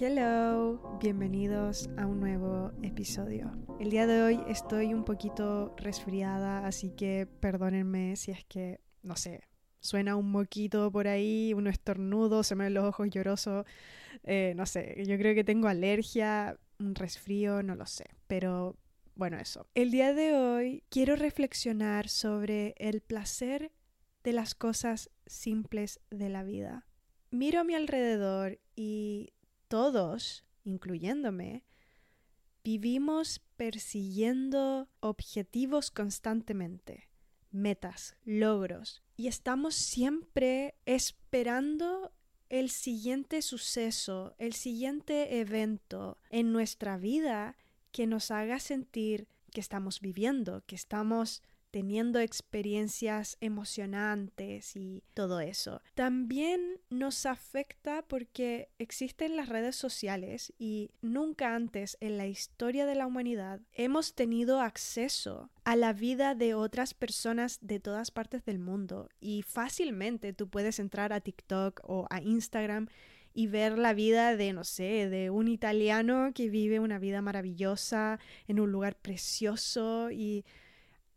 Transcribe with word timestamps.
Hello, 0.00 0.98
bienvenidos 1.00 1.88
a 1.96 2.06
un 2.06 2.18
nuevo 2.18 2.72
episodio. 2.82 3.52
El 3.78 3.90
día 3.90 4.08
de 4.08 4.22
hoy 4.22 4.40
estoy 4.48 4.92
un 4.92 5.04
poquito 5.04 5.72
resfriada, 5.76 6.66
así 6.66 6.90
que 6.90 7.28
perdónenme 7.38 8.16
si 8.16 8.32
es 8.32 8.44
que, 8.46 8.80
no 9.04 9.14
sé, 9.14 9.42
suena 9.78 10.16
un 10.16 10.32
moquito 10.32 10.90
por 10.90 11.06
ahí, 11.06 11.54
un 11.54 11.68
estornudo, 11.68 12.42
se 12.42 12.56
me 12.56 12.64
ven 12.64 12.74
los 12.74 12.86
ojos 12.86 13.08
llorosos, 13.08 13.66
eh, 14.24 14.52
no 14.56 14.66
sé, 14.66 15.00
yo 15.06 15.16
creo 15.16 15.32
que 15.32 15.44
tengo 15.44 15.68
alergia, 15.68 16.58
un 16.80 16.96
resfrío, 16.96 17.62
no 17.62 17.76
lo 17.76 17.86
sé, 17.86 18.06
pero 18.26 18.76
bueno, 19.14 19.38
eso. 19.38 19.68
El 19.76 19.92
día 19.92 20.12
de 20.12 20.34
hoy 20.34 20.82
quiero 20.88 21.14
reflexionar 21.14 22.08
sobre 22.08 22.74
el 22.78 23.00
placer 23.00 23.70
de 24.24 24.32
las 24.32 24.56
cosas 24.56 25.10
simples 25.26 26.00
de 26.10 26.30
la 26.30 26.42
vida. 26.42 26.84
Miro 27.30 27.60
a 27.60 27.64
mi 27.64 27.74
alrededor 27.74 28.58
y 28.74 29.34
todos, 29.74 30.44
incluyéndome, 30.62 31.64
vivimos 32.62 33.40
persiguiendo 33.56 34.88
objetivos 35.00 35.90
constantemente, 35.90 37.08
metas, 37.50 38.14
logros, 38.22 39.02
y 39.16 39.26
estamos 39.26 39.74
siempre 39.74 40.76
esperando 40.86 42.12
el 42.50 42.70
siguiente 42.70 43.42
suceso, 43.42 44.36
el 44.38 44.52
siguiente 44.52 45.40
evento 45.40 46.18
en 46.30 46.52
nuestra 46.52 46.96
vida 46.96 47.56
que 47.90 48.06
nos 48.06 48.30
haga 48.30 48.60
sentir 48.60 49.26
que 49.50 49.60
estamos 49.60 50.00
viviendo, 50.00 50.62
que 50.66 50.76
estamos 50.76 51.42
teniendo 51.74 52.20
experiencias 52.20 53.36
emocionantes 53.40 54.76
y 54.76 55.02
todo 55.12 55.40
eso. 55.40 55.82
También 55.96 56.78
nos 56.88 57.26
afecta 57.26 58.02
porque 58.06 58.68
existen 58.78 59.34
las 59.34 59.48
redes 59.48 59.74
sociales 59.74 60.52
y 60.56 60.92
nunca 61.02 61.56
antes 61.56 61.96
en 61.98 62.16
la 62.16 62.28
historia 62.28 62.86
de 62.86 62.94
la 62.94 63.08
humanidad 63.08 63.60
hemos 63.72 64.14
tenido 64.14 64.60
acceso 64.60 65.50
a 65.64 65.74
la 65.74 65.92
vida 65.92 66.36
de 66.36 66.54
otras 66.54 66.94
personas 66.94 67.58
de 67.60 67.80
todas 67.80 68.12
partes 68.12 68.44
del 68.44 68.60
mundo 68.60 69.08
y 69.18 69.42
fácilmente 69.42 70.32
tú 70.32 70.48
puedes 70.48 70.78
entrar 70.78 71.12
a 71.12 71.22
TikTok 71.22 71.80
o 71.82 72.06
a 72.08 72.22
Instagram 72.22 72.86
y 73.36 73.48
ver 73.48 73.78
la 73.78 73.94
vida 73.94 74.36
de, 74.36 74.52
no 74.52 74.62
sé, 74.62 75.08
de 75.10 75.30
un 75.30 75.48
italiano 75.48 76.30
que 76.32 76.48
vive 76.48 76.78
una 76.78 77.00
vida 77.00 77.20
maravillosa 77.20 78.20
en 78.46 78.60
un 78.60 78.70
lugar 78.70 78.94
precioso 78.94 80.12
y 80.12 80.44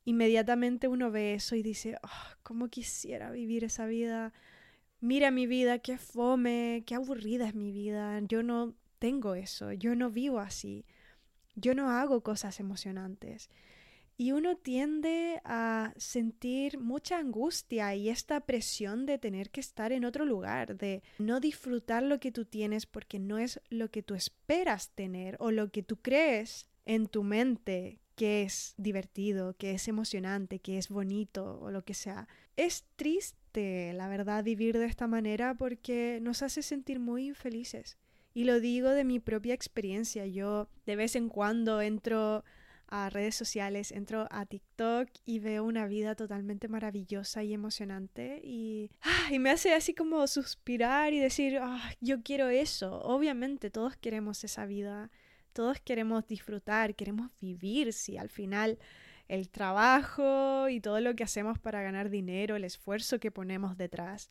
inmediatamente 0.08 0.88
uno 0.88 1.12
ve 1.12 1.34
eso 1.34 1.58
y 1.58 1.62
dice, 1.62 1.98
oh, 2.02 2.38
¿cómo 2.42 2.70
quisiera 2.70 3.30
vivir 3.30 3.66
esa 3.66 3.86
vida? 3.88 4.32
Mira 5.02 5.32
mi 5.32 5.48
vida, 5.48 5.80
qué 5.80 5.98
fome, 5.98 6.84
qué 6.86 6.96
aburrida 6.96 7.46
es 7.46 7.56
mi 7.56 7.74
vida. 7.74 8.22
Yo 8.22 8.42
no 8.42 8.74
tengo 9.00 9.36
eso, 9.36 9.74
yo 9.74 9.98
no 9.98 10.10
vivo 10.10 10.40
así, 10.40 10.86
yo 11.56 11.76
no 11.76 11.90
hago 11.90 12.24
cosas 12.24 12.62
emocionantes. 12.62 13.50
Y 14.16 14.32
uno 14.32 14.56
tiende 14.56 15.42
a 15.44 15.94
sentir 15.98 16.80
mucha 16.80 17.20
angustia 17.20 17.94
y 17.94 18.08
esta 18.08 18.40
presión 18.40 19.06
de 19.06 19.18
tener 19.18 19.50
que 19.50 19.60
estar 19.60 19.92
en 19.92 20.06
otro 20.06 20.24
lugar, 20.24 20.78
de 20.78 21.04
no 21.20 21.42
disfrutar 21.42 22.02
lo 22.02 22.22
que 22.22 22.32
tú 22.32 22.46
tienes 22.46 22.86
porque 22.86 23.20
no 23.20 23.40
es 23.40 23.60
lo 23.70 23.92
que 23.92 24.04
tú 24.04 24.16
esperas 24.16 24.90
tener 24.92 25.36
o 25.42 25.52
lo 25.52 25.70
que 25.70 25.84
tú 25.84 25.98
crees 25.98 26.70
en 26.86 27.08
tu 27.08 27.24
mente 27.24 28.00
que 28.18 28.42
es 28.42 28.74
divertido, 28.78 29.56
que 29.58 29.74
es 29.74 29.88
emocionante, 29.88 30.58
que 30.58 30.80
es 30.80 30.90
bonito 30.90 31.60
o 31.62 31.70
lo 31.70 31.86
que 31.86 31.94
sea. 31.94 32.28
Es 32.56 32.84
triste, 32.96 33.94
la 33.94 34.10
verdad, 34.10 34.44
vivir 34.44 34.76
de 34.80 34.88
esta 34.88 35.06
manera 35.06 35.54
porque 35.54 36.18
nos 36.20 36.42
hace 36.42 36.64
sentir 36.64 37.00
muy 37.00 37.28
infelices. 37.28 37.96
Y 38.34 38.46
lo 38.46 38.60
digo 38.60 38.90
de 38.90 39.04
mi 39.04 39.20
propia 39.20 39.54
experiencia. 39.54 40.26
Yo 40.26 40.68
de 40.88 40.96
vez 40.96 41.16
en 41.16 41.30
cuando 41.30 41.80
entro 41.80 42.44
a 42.88 43.12
redes 43.12 43.36
sociales, 43.36 43.92
entro 43.92 44.28
a 44.32 44.48
TikTok 44.48 45.10
y 45.26 45.38
veo 45.38 45.64
una 45.64 45.86
vida 45.86 46.16
totalmente 46.16 46.68
maravillosa 46.68 47.44
y 47.44 47.54
emocionante 47.54 48.42
y, 48.44 48.90
ah, 49.02 49.28
y 49.30 49.38
me 49.38 49.52
hace 49.52 49.76
así 49.76 49.94
como 49.94 50.26
suspirar 50.26 51.14
y 51.14 51.20
decir, 51.20 51.60
ah, 51.62 51.92
yo 52.02 52.24
quiero 52.24 52.50
eso. 52.50 53.00
Obviamente 53.02 53.70
todos 53.70 53.96
queremos 53.96 54.44
esa 54.44 54.66
vida 54.66 55.12
todos 55.58 55.82
queremos 55.82 56.28
disfrutar, 56.28 56.94
queremos 56.94 57.32
vivir, 57.42 57.92
si 57.92 58.16
al 58.16 58.30
final 58.30 58.78
el 59.28 59.50
trabajo 59.50 60.70
y 60.70 60.80
todo 60.80 61.00
lo 61.02 61.16
que 61.16 61.24
hacemos 61.24 61.58
para 61.58 61.82
ganar 61.82 62.12
dinero, 62.12 62.56
el 62.56 62.64
esfuerzo 62.64 63.20
que 63.20 63.32
ponemos 63.32 63.76
detrás, 63.76 64.30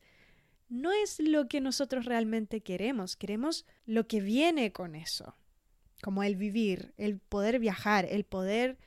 no 0.69 0.93
es 0.93 1.19
lo 1.19 1.49
que 1.49 1.59
nosotros 1.59 2.05
realmente 2.05 2.61
queremos, 2.61 3.17
queremos 3.17 3.65
lo 3.85 4.07
que 4.07 4.21
viene 4.21 4.71
con 4.71 4.95
eso, 4.95 5.35
como 6.01 6.23
el 6.23 6.37
vivir, 6.37 6.93
el 6.95 7.19
poder 7.19 7.59
viajar, 7.59 8.07
el 8.09 8.23
poder 8.23 8.77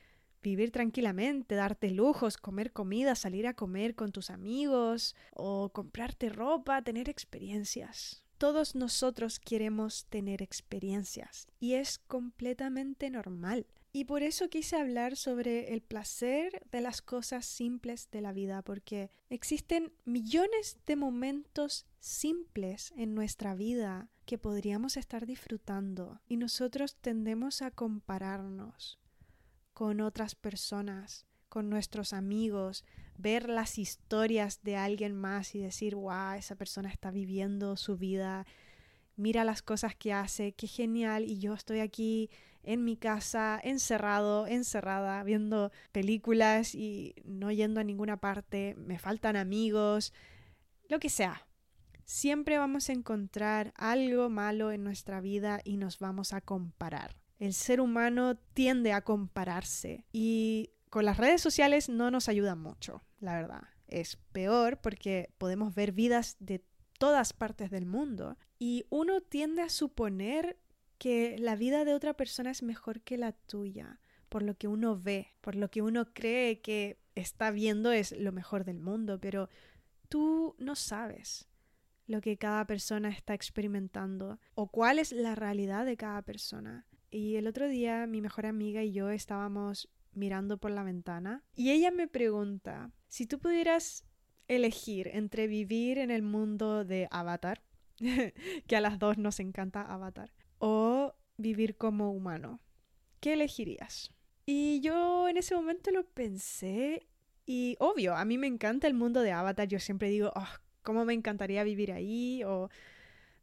vivir 0.41 0.71
tranquilamente, 0.71 1.53
darte 1.53 1.91
lujos, 1.91 2.37
comer 2.37 2.71
comida, 2.71 3.13
salir 3.13 3.45
a 3.45 3.53
comer 3.53 3.93
con 3.93 4.11
tus 4.11 4.31
amigos 4.31 5.15
o 5.35 5.69
comprarte 5.69 6.29
ropa, 6.29 6.81
tener 6.81 7.07
experiencias. 7.07 8.20
Todos 8.41 8.73
nosotros 8.73 9.39
queremos 9.39 10.05
tener 10.05 10.41
experiencias 10.41 11.47
y 11.59 11.75
es 11.75 11.99
completamente 11.99 13.11
normal. 13.11 13.67
Y 13.93 14.05
por 14.05 14.23
eso 14.23 14.49
quise 14.49 14.77
hablar 14.77 15.15
sobre 15.15 15.73
el 15.73 15.83
placer 15.83 16.65
de 16.71 16.81
las 16.81 17.03
cosas 17.03 17.45
simples 17.45 18.09
de 18.09 18.19
la 18.21 18.33
vida, 18.33 18.63
porque 18.63 19.11
existen 19.29 19.93
millones 20.05 20.79
de 20.87 20.95
momentos 20.95 21.85
simples 21.99 22.91
en 22.97 23.13
nuestra 23.13 23.53
vida 23.53 24.09
que 24.25 24.39
podríamos 24.39 24.97
estar 24.97 25.27
disfrutando 25.27 26.19
y 26.27 26.37
nosotros 26.37 26.95
tendemos 26.95 27.61
a 27.61 27.69
compararnos 27.69 28.97
con 29.73 30.01
otras 30.01 30.33
personas, 30.33 31.27
con 31.47 31.69
nuestros 31.69 32.11
amigos, 32.11 32.85
ver 33.17 33.49
las 33.49 33.77
historias 33.77 34.63
de 34.63 34.75
alguien 34.77 35.15
más 35.15 35.55
y 35.55 35.59
decir, 35.59 35.95
wow, 35.95 36.33
esa 36.37 36.55
persona 36.55 36.89
está 36.89 37.11
viviendo 37.11 37.77
su 37.77 37.97
vida, 37.97 38.45
mira 39.15 39.43
las 39.43 39.61
cosas 39.61 39.95
que 39.95 40.13
hace, 40.13 40.53
qué 40.53 40.67
genial, 40.67 41.25
y 41.25 41.39
yo 41.39 41.53
estoy 41.53 41.79
aquí 41.79 42.29
en 42.63 42.83
mi 42.83 42.97
casa, 42.97 43.59
encerrado, 43.63 44.47
encerrada, 44.47 45.23
viendo 45.23 45.71
películas 45.91 46.75
y 46.75 47.15
no 47.23 47.51
yendo 47.51 47.79
a 47.79 47.83
ninguna 47.83 48.17
parte, 48.17 48.75
me 48.77 48.99
faltan 48.99 49.35
amigos, 49.35 50.13
lo 50.89 50.99
que 50.99 51.09
sea. 51.09 51.47
Siempre 52.03 52.57
vamos 52.57 52.89
a 52.89 52.93
encontrar 52.93 53.73
algo 53.77 54.29
malo 54.29 54.71
en 54.71 54.83
nuestra 54.83 55.21
vida 55.21 55.61
y 55.63 55.77
nos 55.77 55.99
vamos 55.99 56.33
a 56.33 56.41
comparar. 56.41 57.15
El 57.39 57.53
ser 57.53 57.81
humano 57.81 58.35
tiende 58.53 58.91
a 58.91 59.01
compararse 59.01 60.05
y 60.11 60.71
con 60.91 61.05
las 61.05 61.17
redes 61.17 61.41
sociales 61.41 61.87
no 61.87 62.11
nos 62.11 62.27
ayuda 62.27 62.53
mucho, 62.55 63.01
la 63.21 63.33
verdad. 63.35 63.63
Es 63.87 64.17
peor 64.33 64.81
porque 64.81 65.33
podemos 65.37 65.73
ver 65.73 65.93
vidas 65.93 66.35
de 66.39 66.65
todas 66.99 67.31
partes 67.31 67.71
del 67.71 67.85
mundo 67.85 68.37
y 68.59 68.83
uno 68.89 69.21
tiende 69.21 69.61
a 69.61 69.69
suponer 69.69 70.59
que 70.97 71.37
la 71.39 71.55
vida 71.55 71.85
de 71.85 71.93
otra 71.93 72.13
persona 72.13 72.51
es 72.51 72.61
mejor 72.61 72.99
que 73.01 73.17
la 73.17 73.31
tuya, 73.31 74.01
por 74.27 74.43
lo 74.43 74.57
que 74.57 74.67
uno 74.67 74.99
ve, 74.99 75.33
por 75.39 75.55
lo 75.55 75.71
que 75.71 75.81
uno 75.81 76.13
cree 76.13 76.59
que 76.59 76.99
está 77.15 77.51
viendo 77.51 77.93
es 77.93 78.11
lo 78.11 78.33
mejor 78.33 78.65
del 78.65 78.81
mundo, 78.81 79.17
pero 79.17 79.47
tú 80.09 80.57
no 80.59 80.75
sabes 80.75 81.47
lo 82.05 82.19
que 82.19 82.37
cada 82.37 82.67
persona 82.67 83.07
está 83.07 83.33
experimentando 83.33 84.41
o 84.55 84.67
cuál 84.67 84.99
es 84.99 85.13
la 85.13 85.35
realidad 85.35 85.85
de 85.85 85.95
cada 85.95 86.21
persona. 86.21 86.85
Y 87.09 87.37
el 87.37 87.47
otro 87.47 87.69
día 87.69 88.07
mi 88.07 88.19
mejor 88.19 88.45
amiga 88.45 88.83
y 88.83 88.91
yo 88.91 89.09
estábamos 89.09 89.89
mirando 90.13 90.57
por 90.57 90.71
la 90.71 90.83
ventana 90.83 91.43
y 91.55 91.71
ella 91.71 91.91
me 91.91 92.07
pregunta, 92.07 92.91
si 93.07 93.25
tú 93.25 93.39
pudieras 93.39 94.05
elegir 94.47 95.09
entre 95.13 95.47
vivir 95.47 95.97
en 95.97 96.11
el 96.11 96.23
mundo 96.23 96.83
de 96.83 97.07
Avatar, 97.11 97.61
que 98.67 98.75
a 98.75 98.81
las 98.81 98.99
dos 98.99 99.17
nos 99.17 99.39
encanta 99.39 99.81
Avatar, 99.81 100.31
o 100.57 101.15
vivir 101.37 101.77
como 101.77 102.11
humano, 102.11 102.59
¿qué 103.19 103.33
elegirías? 103.33 104.11
Y 104.45 104.81
yo 104.81 105.29
en 105.29 105.37
ese 105.37 105.55
momento 105.55 105.91
lo 105.91 106.05
pensé 106.05 107.07
y 107.45 107.75
obvio, 107.79 108.15
a 108.15 108.25
mí 108.25 108.37
me 108.37 108.47
encanta 108.47 108.87
el 108.87 108.93
mundo 108.93 109.21
de 109.21 109.31
Avatar, 109.31 109.67
yo 109.67 109.79
siempre 109.79 110.09
digo, 110.09 110.31
oh, 110.35 110.47
¿cómo 110.83 111.05
me 111.05 111.13
encantaría 111.13 111.63
vivir 111.63 111.91
ahí? 111.91 112.43
O 112.43 112.69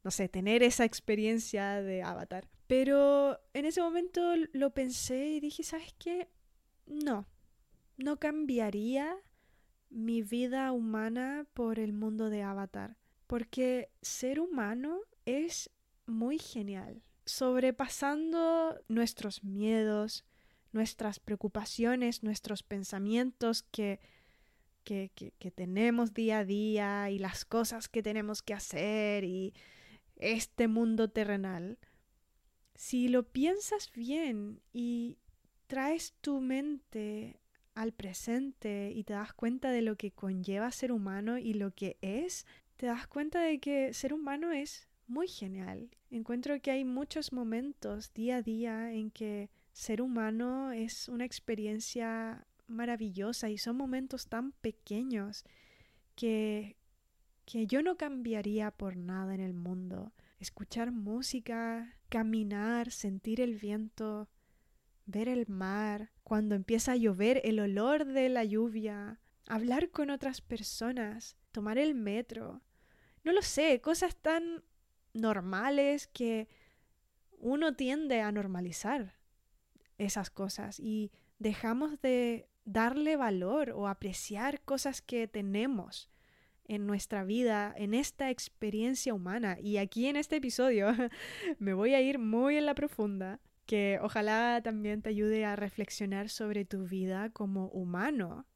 no 0.05 0.11
sé, 0.11 0.29
tener 0.29 0.63
esa 0.63 0.85
experiencia 0.85 1.83
de 1.83 2.03
Avatar. 2.03 2.49
Pero 2.67 3.41
en 3.55 3.65
ese 3.65 3.81
momento 3.81 4.35
lo 4.53 4.71
pensé 4.71 5.27
y 5.29 5.41
dije, 5.41 5.63
¿sabes 5.63 5.95
qué? 5.99 6.29
No, 6.89 7.27
no 7.99 8.19
cambiaría 8.19 9.17
mi 9.91 10.23
vida 10.23 10.73
humana 10.73 11.47
por 11.55 11.79
el 11.79 11.93
mundo 11.93 12.31
de 12.31 12.43
Avatar, 12.43 12.97
porque 13.27 13.91
ser 14.01 14.41
humano 14.41 15.01
es 15.27 15.71
muy 16.07 16.39
genial, 16.39 17.03
sobrepasando 17.27 18.81
nuestros 18.89 19.45
miedos, 19.45 20.25
nuestras 20.73 21.21
preocupaciones, 21.21 22.23
nuestros 22.23 22.63
pensamientos 22.63 23.63
que, 23.63 24.01
que, 24.85 25.11
que, 25.15 25.51
tenemos 25.51 26.15
día 26.15 26.39
a 26.39 26.45
día 26.45 27.11
y 27.11 27.19
las 27.19 27.45
cosas 27.45 27.89
que 27.89 28.03
tenemos 28.03 28.41
que 28.43 28.55
hacer 28.55 29.25
y 29.25 29.53
este 30.17 30.69
mundo 30.69 31.11
terrenal. 31.11 31.79
Si 32.75 33.09
lo 33.09 33.29
piensas 33.29 33.91
bien 33.93 34.63
y 34.73 35.19
traes 35.69 36.15
tu 36.21 36.41
mente 36.41 37.41
al 37.75 37.93
presente 37.93 38.91
y 38.93 39.05
te 39.05 39.13
das 39.13 39.33
cuenta 39.33 39.71
de 39.71 39.83
lo 39.83 39.97
que 39.97 40.11
conlleva 40.11 40.73
ser 40.73 40.91
humano 40.91 41.39
y 41.39 41.55
lo 41.55 41.71
que 41.71 41.97
es, 42.01 42.45
te 42.77 42.87
das 42.87 43.07
cuenta 43.07 43.41
de 43.41 43.61
que 43.61 43.95
ser 43.95 44.13
humano 44.13 44.51
es 44.51 44.89
muy 45.07 45.29
genial. 45.29 45.91
Encuentro 46.11 46.61
que 46.61 46.73
hay 46.73 46.85
muchos 46.85 47.33
momentos 47.33 48.13
día 48.15 48.37
a 48.37 48.43
día 48.43 48.93
en 48.93 49.11
que 49.11 49.51
ser 49.73 50.03
humano 50.03 50.73
es 50.73 51.09
una 51.09 51.25
experiencia 51.25 52.47
maravillosa 52.67 53.49
y 53.49 53.59
son 53.59 53.77
momentos 53.77 54.27
tan 54.27 54.53
pequeños 54.53 55.45
que, 56.17 56.77
que 57.45 57.67
yo 57.67 57.83
no 57.83 57.97
cambiaría 57.97 58.71
por 58.71 58.97
nada 58.97 59.35
en 59.35 59.41
el 59.41 59.55
mundo. 59.55 60.13
Escuchar 60.41 60.91
música, 60.91 61.97
caminar, 62.09 62.91
sentir 62.91 63.41
el 63.41 63.57
viento, 63.57 64.29
ver 65.09 65.29
el 65.29 65.47
mar, 65.49 66.13
cuando 66.23 66.55
empieza 66.55 66.93
a 66.93 66.97
llover, 66.97 67.41
el 67.45 67.59
olor 67.61 68.05
de 68.05 68.29
la 68.29 68.45
lluvia, 68.45 69.19
hablar 69.47 69.91
con 69.91 70.11
otras 70.11 70.43
personas, 70.43 71.37
tomar 71.51 71.79
el 71.79 71.95
metro. 71.95 72.61
No 73.25 73.33
lo 73.33 73.41
sé, 73.41 73.81
cosas 73.81 74.17
tan 74.17 74.63
normales 75.15 76.07
que 76.09 76.49
uno 77.39 77.75
tiende 77.75 78.21
a 78.21 78.31
normalizar 78.31 79.17
esas 79.97 80.29
cosas 80.29 80.79
y 80.79 81.11
dejamos 81.39 82.01
de 82.03 82.47
darle 82.67 83.17
valor 83.17 83.71
o 83.71 83.89
apreciar 83.89 84.61
cosas 84.61 85.01
que 85.01 85.27
tenemos 85.27 86.11
en 86.67 86.87
nuestra 86.87 87.25
vida, 87.25 87.73
en 87.79 87.95
esta 87.95 88.29
experiencia 88.29 89.15
humana. 89.15 89.57
Y 89.59 89.79
aquí 89.79 90.07
en 90.07 90.17
este 90.17 90.37
episodio 90.37 90.89
me 91.59 91.73
voy 91.73 91.95
a 91.95 92.03
ir 92.03 92.19
muy 92.19 92.59
en 92.59 92.67
la 92.67 92.75
profunda, 92.75 93.41
que 93.69 93.99
ojalá 94.01 94.63
también 94.65 95.03
te 95.03 95.11
ayude 95.11 95.45
a 95.45 95.55
reflexionar 95.55 96.31
sobre 96.31 96.65
tu 96.65 96.87
vida 96.87 97.29
como 97.29 97.69
humano, 97.69 98.47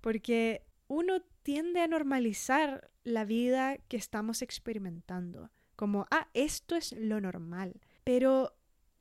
porque 0.00 0.66
uno 0.88 1.22
tiende 1.44 1.80
a 1.82 1.86
normalizar 1.86 2.90
la 3.04 3.24
vida 3.24 3.78
que 3.86 3.96
estamos 3.96 4.42
experimentando, 4.42 5.52
como, 5.76 6.08
ah, 6.10 6.28
esto 6.34 6.74
es 6.74 6.90
lo 6.98 7.20
normal, 7.20 7.80
pero 8.02 8.56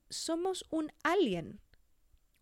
somos 0.07 0.65
un 0.69 0.91
alien, 1.01 1.59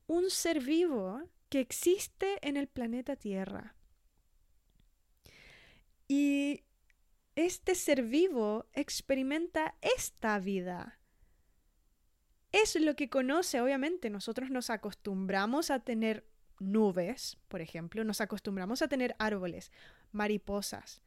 un 0.05 0.29
ser 0.29 0.59
vivo 0.59 1.21
que 1.47 1.61
existe 1.61 2.45
en 2.45 2.57
el 2.57 2.67
planeta 2.67 3.15
Tierra. 3.15 3.73
Y 6.09 6.65
este 7.35 7.73
ser 7.75 8.03
vivo 8.03 8.65
experimenta 8.73 9.75
esta 9.79 10.39
vida. 10.39 10.99
Es 12.53 12.79
lo 12.79 12.95
que 12.95 13.09
conoce, 13.09 13.59
obviamente. 13.59 14.09
Nosotros 14.09 14.49
nos 14.49 14.69
acostumbramos 14.69 15.69
a 15.69 15.79
tener 15.81 16.25
nubes, 16.59 17.37
por 17.49 17.59
ejemplo, 17.61 18.03
nos 18.03 18.21
acostumbramos 18.21 18.81
a 18.81 18.87
tener 18.87 19.15
árboles, 19.19 19.71
mariposas. 20.11 21.01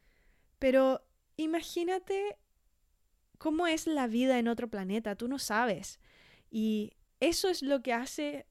Pero 0.59 1.07
imagínate 1.37 2.37
cómo 3.39 3.67
es 3.67 3.87
la 3.87 4.07
vida 4.07 4.39
en 4.39 4.49
otro 4.49 4.69
planeta, 4.69 5.17
tú 5.17 5.29
no 5.29 5.39
sabes. 5.39 6.01
Y 6.51 6.93
eso 7.21 7.49
es 7.49 7.63
lo 7.63 7.83
que 7.83 7.93
hace 7.93 8.47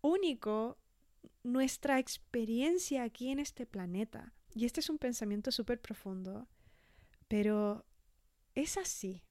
único 0.00 0.78
nuestra 1.42 1.98
experiencia 1.98 3.02
aquí 3.02 3.28
en 3.30 3.40
este 3.40 3.66
planeta. 3.66 4.34
Y 4.54 4.64
este 4.64 4.80
es 4.80 4.88
un 4.88 4.98
pensamiento 4.98 5.52
súper 5.52 5.80
profundo, 5.80 6.48
pero 7.28 7.84
es 8.54 8.76
así, 8.76 9.22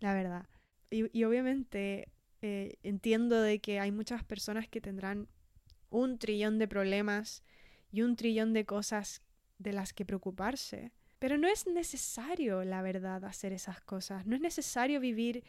la 0.00 0.14
verdad. 0.14 0.48
Y, 0.90 1.22
obviamente 1.22 2.08
eh, 2.42 2.78
entiendo 2.82 3.40
de 3.40 3.60
que 3.60 3.80
hay 3.80 3.92
muchas 3.92 4.24
personas 4.24 4.68
que 4.68 4.80
tendrán 4.80 5.28
un 5.90 6.18
trillón 6.18 6.58
de 6.58 6.68
problemas 6.68 7.42
y 7.92 8.02
un 8.02 8.16
trillón 8.16 8.52
de 8.52 8.64
cosas 8.64 9.22
de 9.58 9.72
las 9.72 9.92
que 9.92 10.04
preocuparse. 10.04 10.92
Pero 11.18 11.36
no 11.36 11.48
es 11.48 11.66
necesario, 11.66 12.64
la 12.64 12.80
verdad, 12.82 13.24
hacer 13.24 13.52
esas 13.52 13.80
cosas. 13.82 14.26
No 14.26 14.34
es 14.34 14.40
necesario 14.40 15.00
vivir 15.00 15.44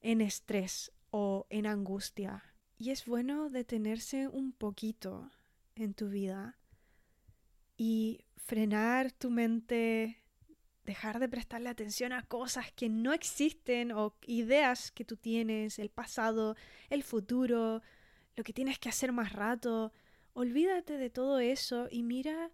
en 0.00 0.20
estrés 0.20 0.92
o 1.10 1.46
en 1.48 1.66
angustia. 1.66 2.44
Y 2.76 2.90
es 2.90 3.06
bueno 3.06 3.48
detenerse 3.48 4.28
un 4.28 4.52
poquito 4.52 5.30
en 5.76 5.94
tu 5.94 6.08
vida 6.08 6.58
y 7.76 8.24
frenar 8.36 9.12
tu 9.12 9.30
mente, 9.30 10.21
dejar 10.84 11.20
de 11.20 11.28
prestarle 11.28 11.68
atención 11.68 12.12
a 12.12 12.22
cosas 12.22 12.72
que 12.72 12.88
no 12.88 13.12
existen 13.12 13.92
o 13.92 14.16
ideas 14.26 14.90
que 14.90 15.04
tú 15.04 15.16
tienes, 15.16 15.78
el 15.78 15.90
pasado, 15.90 16.56
el 16.90 17.02
futuro, 17.02 17.82
lo 18.36 18.44
que 18.44 18.52
tienes 18.52 18.78
que 18.78 18.88
hacer 18.88 19.12
más 19.12 19.32
rato. 19.32 19.92
Olvídate 20.32 20.98
de 20.98 21.10
todo 21.10 21.38
eso 21.38 21.88
y 21.90 22.02
mira 22.02 22.50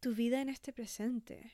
tu 0.00 0.14
vida 0.14 0.40
en 0.40 0.48
este 0.48 0.72
presente. 0.72 1.52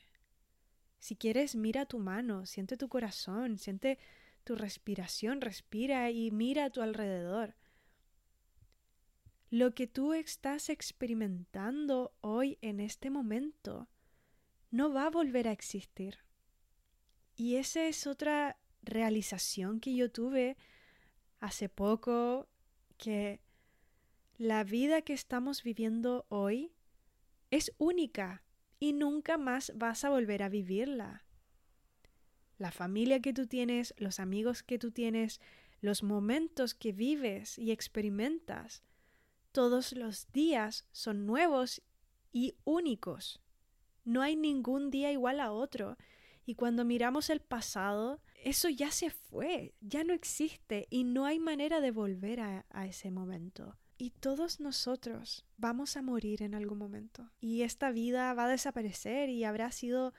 Si 0.97 1.15
quieres, 1.15 1.55
mira 1.55 1.85
tu 1.85 1.99
mano, 1.99 2.45
siente 2.45 2.75
tu 2.75 2.89
corazón, 2.89 3.57
siente 3.57 3.97
tu 4.43 4.55
respiración, 4.55 5.39
respira 5.39 6.11
y 6.11 6.31
mira 6.31 6.65
a 6.65 6.69
tu 6.69 6.81
alrededor. 6.81 7.55
Lo 9.49 9.73
que 9.73 9.87
tú 9.87 10.13
estás 10.13 10.69
experimentando 10.69 12.13
hoy 12.21 12.57
en 12.61 12.79
este 12.79 13.09
momento 13.09 13.87
no 14.71 14.93
va 14.93 15.07
a 15.07 15.09
volver 15.09 15.47
a 15.47 15.51
existir. 15.51 16.19
Y 17.35 17.55
esa 17.55 17.85
es 17.85 18.07
otra 18.07 18.57
realización 18.81 19.79
que 19.79 19.95
yo 19.95 20.11
tuve 20.11 20.57
hace 21.39 21.69
poco, 21.69 22.49
que 22.97 23.41
la 24.37 24.63
vida 24.63 25.01
que 25.01 25.13
estamos 25.13 25.63
viviendo 25.63 26.25
hoy 26.29 26.73
es 27.51 27.73
única 27.77 28.43
y 28.79 28.93
nunca 28.93 29.37
más 29.37 29.71
vas 29.75 30.03
a 30.05 30.09
volver 30.09 30.43
a 30.43 30.49
vivirla. 30.49 31.25
La 32.57 32.71
familia 32.71 33.21
que 33.21 33.33
tú 33.33 33.47
tienes, 33.47 33.93
los 33.97 34.19
amigos 34.19 34.63
que 34.63 34.79
tú 34.79 34.91
tienes, 34.91 35.39
los 35.81 36.03
momentos 36.03 36.73
que 36.73 36.91
vives 36.91 37.57
y 37.57 37.71
experimentas, 37.71 38.83
todos 39.51 39.93
los 39.93 40.31
días 40.31 40.85
son 40.91 41.25
nuevos 41.25 41.81
y 42.31 42.55
únicos. 42.65 43.41
No 44.09 44.23
hay 44.23 44.35
ningún 44.35 44.89
día 44.89 45.11
igual 45.11 45.39
a 45.39 45.51
otro. 45.51 45.95
Y 46.43 46.55
cuando 46.55 46.83
miramos 46.83 47.29
el 47.29 47.41
pasado, 47.41 48.23
eso 48.43 48.67
ya 48.67 48.89
se 48.89 49.11
fue, 49.11 49.75
ya 49.81 50.03
no 50.03 50.13
existe 50.13 50.87
y 50.89 51.03
no 51.03 51.27
hay 51.27 51.37
manera 51.37 51.79
de 51.79 51.91
volver 51.91 52.39
a, 52.39 52.87
ese 52.87 53.11
momento. 53.11 53.77
Y 53.99 54.09
todos 54.09 54.59
nosotros 54.59 55.45
vamos 55.57 55.95
a 55.95 56.01
morir 56.01 56.41
en 56.41 56.55
algún 56.55 56.79
momento. 56.79 57.29
Y 57.39 57.61
esta 57.61 57.91
vida 57.91 58.33
va 58.33 58.45
a 58.45 58.49
desaparecer 58.49 59.29
y 59.29 59.43
habrá 59.43 59.71
sido 59.71 60.15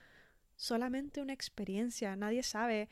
solamente 0.54 1.20
una 1.20 1.32
experiencia. 1.32 2.14
Nadie 2.14 2.44
sabe 2.44 2.88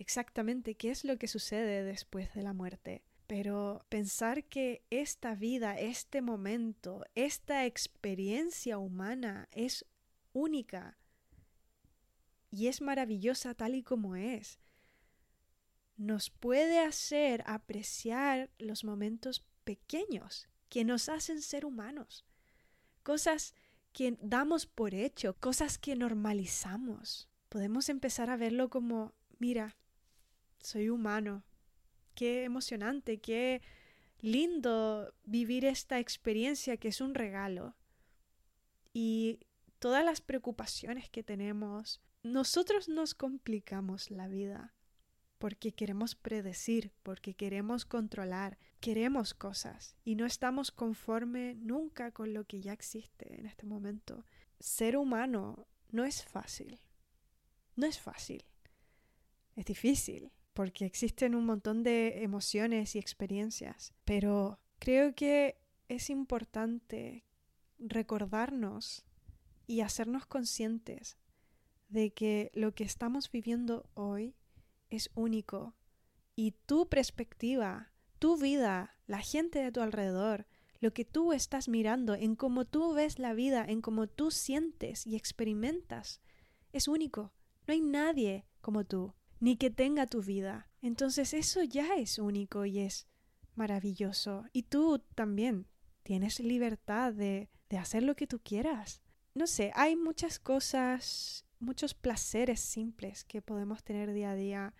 exactamente 0.00 0.74
qué 0.74 0.90
es 0.90 1.04
lo 1.04 1.18
que 1.18 1.28
sucede 1.28 1.84
después 1.84 2.34
de 2.34 2.42
la 2.42 2.52
muerte. 2.52 3.04
Pero 3.28 3.86
pensar 3.88 4.42
que 4.42 4.82
esta 4.90 5.36
vida, 5.36 5.78
este 5.78 6.20
momento, 6.20 7.04
esta 7.14 7.64
experiencia 7.64 8.78
humana 8.78 9.48
es 9.52 9.86
única 10.32 10.98
y 12.50 12.66
es 12.66 12.80
maravillosa 12.80 13.54
tal 13.54 13.74
y 13.74 13.82
como 13.82 14.14
es, 14.16 14.60
nos 15.96 16.30
puede 16.30 16.80
hacer 16.80 17.42
apreciar 17.46 18.50
los 18.58 18.84
momentos 18.84 19.44
pequeños 19.64 20.48
que 20.68 20.84
nos 20.84 21.08
hacen 21.08 21.42
ser 21.42 21.64
humanos, 21.64 22.26
cosas 23.02 23.54
que 23.92 24.16
damos 24.20 24.66
por 24.66 24.94
hecho, 24.94 25.34
cosas 25.38 25.78
que 25.78 25.96
normalizamos. 25.96 27.28
Podemos 27.48 27.88
empezar 27.88 28.30
a 28.30 28.36
verlo 28.36 28.70
como, 28.70 29.12
mira, 29.38 29.76
soy 30.60 30.88
humano, 30.88 31.44
qué 32.14 32.44
emocionante, 32.44 33.20
qué 33.20 33.60
lindo 34.20 35.12
vivir 35.24 35.64
esta 35.64 35.98
experiencia 35.98 36.76
que 36.76 36.88
es 36.88 37.00
un 37.00 37.14
regalo. 37.14 37.76
Y 38.94 39.40
todas 39.82 40.04
las 40.04 40.20
preocupaciones 40.20 41.10
que 41.10 41.24
tenemos, 41.24 42.00
nosotros 42.22 42.88
nos 42.88 43.14
complicamos 43.16 44.12
la 44.12 44.28
vida 44.28 44.76
porque 45.38 45.72
queremos 45.72 46.14
predecir, 46.14 46.92
porque 47.02 47.34
queremos 47.34 47.84
controlar, 47.84 48.60
queremos 48.78 49.34
cosas 49.34 49.96
y 50.04 50.14
no 50.14 50.24
estamos 50.24 50.70
conforme 50.70 51.56
nunca 51.56 52.12
con 52.12 52.32
lo 52.32 52.44
que 52.44 52.60
ya 52.60 52.72
existe 52.72 53.40
en 53.40 53.46
este 53.46 53.66
momento. 53.66 54.24
Ser 54.60 54.96
humano 54.96 55.66
no 55.90 56.04
es 56.04 56.24
fácil. 56.24 56.78
No 57.74 57.84
es 57.84 57.98
fácil. 57.98 58.44
Es 59.56 59.64
difícil 59.64 60.30
porque 60.52 60.84
existen 60.84 61.34
un 61.34 61.44
montón 61.44 61.82
de 61.82 62.22
emociones 62.22 62.94
y 62.94 63.00
experiencias, 63.00 63.92
pero 64.04 64.60
creo 64.78 65.12
que 65.16 65.60
es 65.88 66.08
importante 66.08 67.24
recordarnos 67.80 69.04
y 69.66 69.80
hacernos 69.80 70.26
conscientes 70.26 71.16
de 71.88 72.12
que 72.12 72.50
lo 72.54 72.74
que 72.74 72.84
estamos 72.84 73.30
viviendo 73.30 73.88
hoy 73.94 74.34
es 74.90 75.10
único 75.14 75.74
y 76.34 76.52
tu 76.66 76.88
perspectiva, 76.88 77.92
tu 78.18 78.36
vida, 78.36 78.96
la 79.06 79.20
gente 79.20 79.62
de 79.62 79.72
tu 79.72 79.80
alrededor, 79.80 80.46
lo 80.80 80.92
que 80.92 81.04
tú 81.04 81.32
estás 81.32 81.68
mirando, 81.68 82.14
en 82.14 82.34
cómo 82.34 82.64
tú 82.64 82.92
ves 82.94 83.18
la 83.18 83.34
vida, 83.34 83.64
en 83.66 83.82
cómo 83.82 84.06
tú 84.08 84.30
sientes 84.30 85.06
y 85.06 85.16
experimentas, 85.16 86.20
es 86.72 86.88
único. 86.88 87.32
No 87.66 87.72
hay 87.72 87.80
nadie 87.80 88.46
como 88.60 88.84
tú, 88.84 89.14
ni 89.38 89.56
que 89.56 89.70
tenga 89.70 90.06
tu 90.06 90.22
vida. 90.22 90.70
Entonces 90.80 91.34
eso 91.34 91.62
ya 91.62 91.96
es 91.96 92.18
único 92.18 92.64
y 92.64 92.80
es 92.80 93.06
maravilloso. 93.54 94.44
Y 94.52 94.64
tú 94.64 94.98
también 95.14 95.68
tienes 96.02 96.40
libertad 96.40 97.12
de, 97.12 97.50
de 97.68 97.78
hacer 97.78 98.02
lo 98.02 98.16
que 98.16 98.26
tú 98.26 98.40
quieras. 98.40 99.01
No 99.34 99.46
sé, 99.46 99.72
hay 99.74 99.96
muchas 99.96 100.38
cosas, 100.38 101.46
muchos 101.58 101.94
placeres 101.94 102.60
simples 102.60 103.24
que 103.24 103.40
podemos 103.40 103.82
tener 103.82 104.12
día 104.12 104.32
a 104.32 104.34
día 104.34 104.74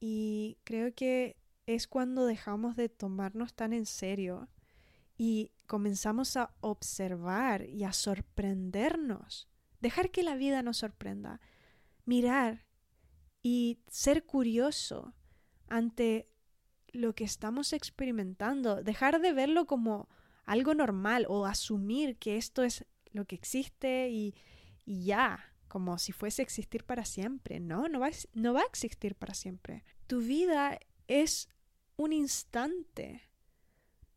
y 0.00 0.58
creo 0.64 0.92
que 0.94 1.36
es 1.66 1.86
cuando 1.86 2.26
dejamos 2.26 2.74
de 2.74 2.88
tomarnos 2.88 3.54
tan 3.54 3.72
en 3.72 3.86
serio 3.86 4.48
y 5.16 5.52
comenzamos 5.66 6.36
a 6.36 6.52
observar 6.60 7.68
y 7.68 7.84
a 7.84 7.92
sorprendernos. 7.92 9.48
Dejar 9.80 10.10
que 10.10 10.22
la 10.22 10.34
vida 10.34 10.62
nos 10.62 10.78
sorprenda. 10.78 11.40
Mirar 12.04 12.66
y 13.42 13.78
ser 13.88 14.24
curioso 14.24 15.14
ante 15.68 16.28
lo 16.88 17.14
que 17.14 17.24
estamos 17.24 17.72
experimentando. 17.72 18.82
Dejar 18.82 19.20
de 19.20 19.32
verlo 19.32 19.66
como 19.66 20.08
algo 20.44 20.74
normal 20.74 21.26
o 21.28 21.46
asumir 21.46 22.16
que 22.16 22.36
esto 22.36 22.64
es 22.64 22.84
lo 23.12 23.24
que 23.24 23.34
existe 23.34 24.08
y, 24.10 24.34
y 24.84 25.04
ya, 25.04 25.44
como 25.68 25.98
si 25.98 26.12
fuese 26.12 26.42
a 26.42 26.44
existir 26.44 26.84
para 26.84 27.04
siempre. 27.04 27.60
No, 27.60 27.88
no 27.88 28.00
va, 28.00 28.10
no 28.34 28.52
va 28.54 28.60
a 28.60 28.66
existir 28.66 29.14
para 29.14 29.34
siempre. 29.34 29.84
Tu 30.06 30.20
vida 30.20 30.78
es 31.06 31.48
un 31.96 32.12
instante. 32.12 33.22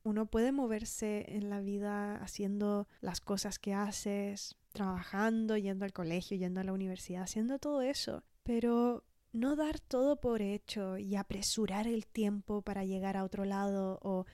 Uno 0.03 0.25
puede 0.25 0.51
moverse 0.51 1.25
en 1.29 1.49
la 1.49 1.61
vida 1.61 2.15
haciendo 2.17 2.87
las 3.01 3.21
cosas 3.21 3.59
que 3.59 3.73
haces, 3.73 4.57
trabajando, 4.73 5.55
yendo 5.57 5.85
al 5.85 5.93
colegio, 5.93 6.37
yendo 6.37 6.59
a 6.59 6.63
la 6.63 6.73
universidad, 6.73 7.23
haciendo 7.23 7.59
todo 7.59 7.81
eso, 7.81 8.23
pero 8.43 9.05
no 9.31 9.55
dar 9.55 9.79
todo 9.79 10.19
por 10.19 10.41
hecho 10.41 10.97
y 10.97 11.15
apresurar 11.15 11.87
el 11.87 12.05
tiempo 12.05 12.61
para 12.61 12.85
llegar 12.85 13.17
a 13.17 13.23
otro 13.23 13.45
lado 13.45 13.99
o 14.01 14.25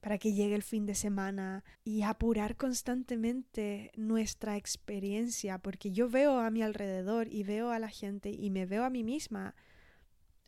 para 0.00 0.18
que 0.18 0.32
llegue 0.32 0.54
el 0.54 0.62
fin 0.62 0.86
de 0.86 0.94
semana 0.94 1.62
y 1.84 2.02
apurar 2.02 2.56
constantemente 2.56 3.92
nuestra 3.96 4.56
experiencia, 4.56 5.58
porque 5.58 5.92
yo 5.92 6.08
veo 6.08 6.38
a 6.38 6.50
mi 6.50 6.62
alrededor 6.62 7.28
y 7.28 7.42
veo 7.42 7.70
a 7.70 7.78
la 7.78 7.88
gente 7.88 8.30
y 8.30 8.50
me 8.50 8.66
veo 8.66 8.84
a 8.84 8.90
mí 8.90 9.04
misma 9.04 9.54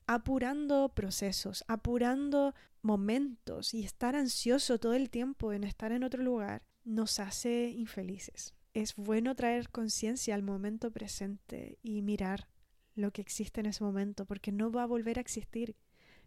apurando 0.06 0.88
procesos, 0.90 1.64
apurando 1.68 2.54
momentos 2.82 3.74
y 3.74 3.84
estar 3.84 4.16
ansioso 4.16 4.78
todo 4.78 4.94
el 4.94 5.10
tiempo 5.10 5.52
en 5.52 5.64
estar 5.64 5.92
en 5.92 6.02
otro 6.02 6.22
lugar 6.22 6.62
nos 6.84 7.20
hace 7.20 7.70
infelices. 7.70 8.54
Es 8.74 8.96
bueno 8.96 9.34
traer 9.34 9.70
conciencia 9.70 10.34
al 10.34 10.42
momento 10.42 10.90
presente 10.90 11.78
y 11.82 12.02
mirar 12.02 12.48
lo 12.94 13.12
que 13.12 13.22
existe 13.22 13.60
en 13.60 13.66
ese 13.66 13.84
momento, 13.84 14.26
porque 14.26 14.52
no 14.52 14.70
va 14.70 14.82
a 14.82 14.86
volver 14.86 15.18
a 15.18 15.20
existir. 15.20 15.76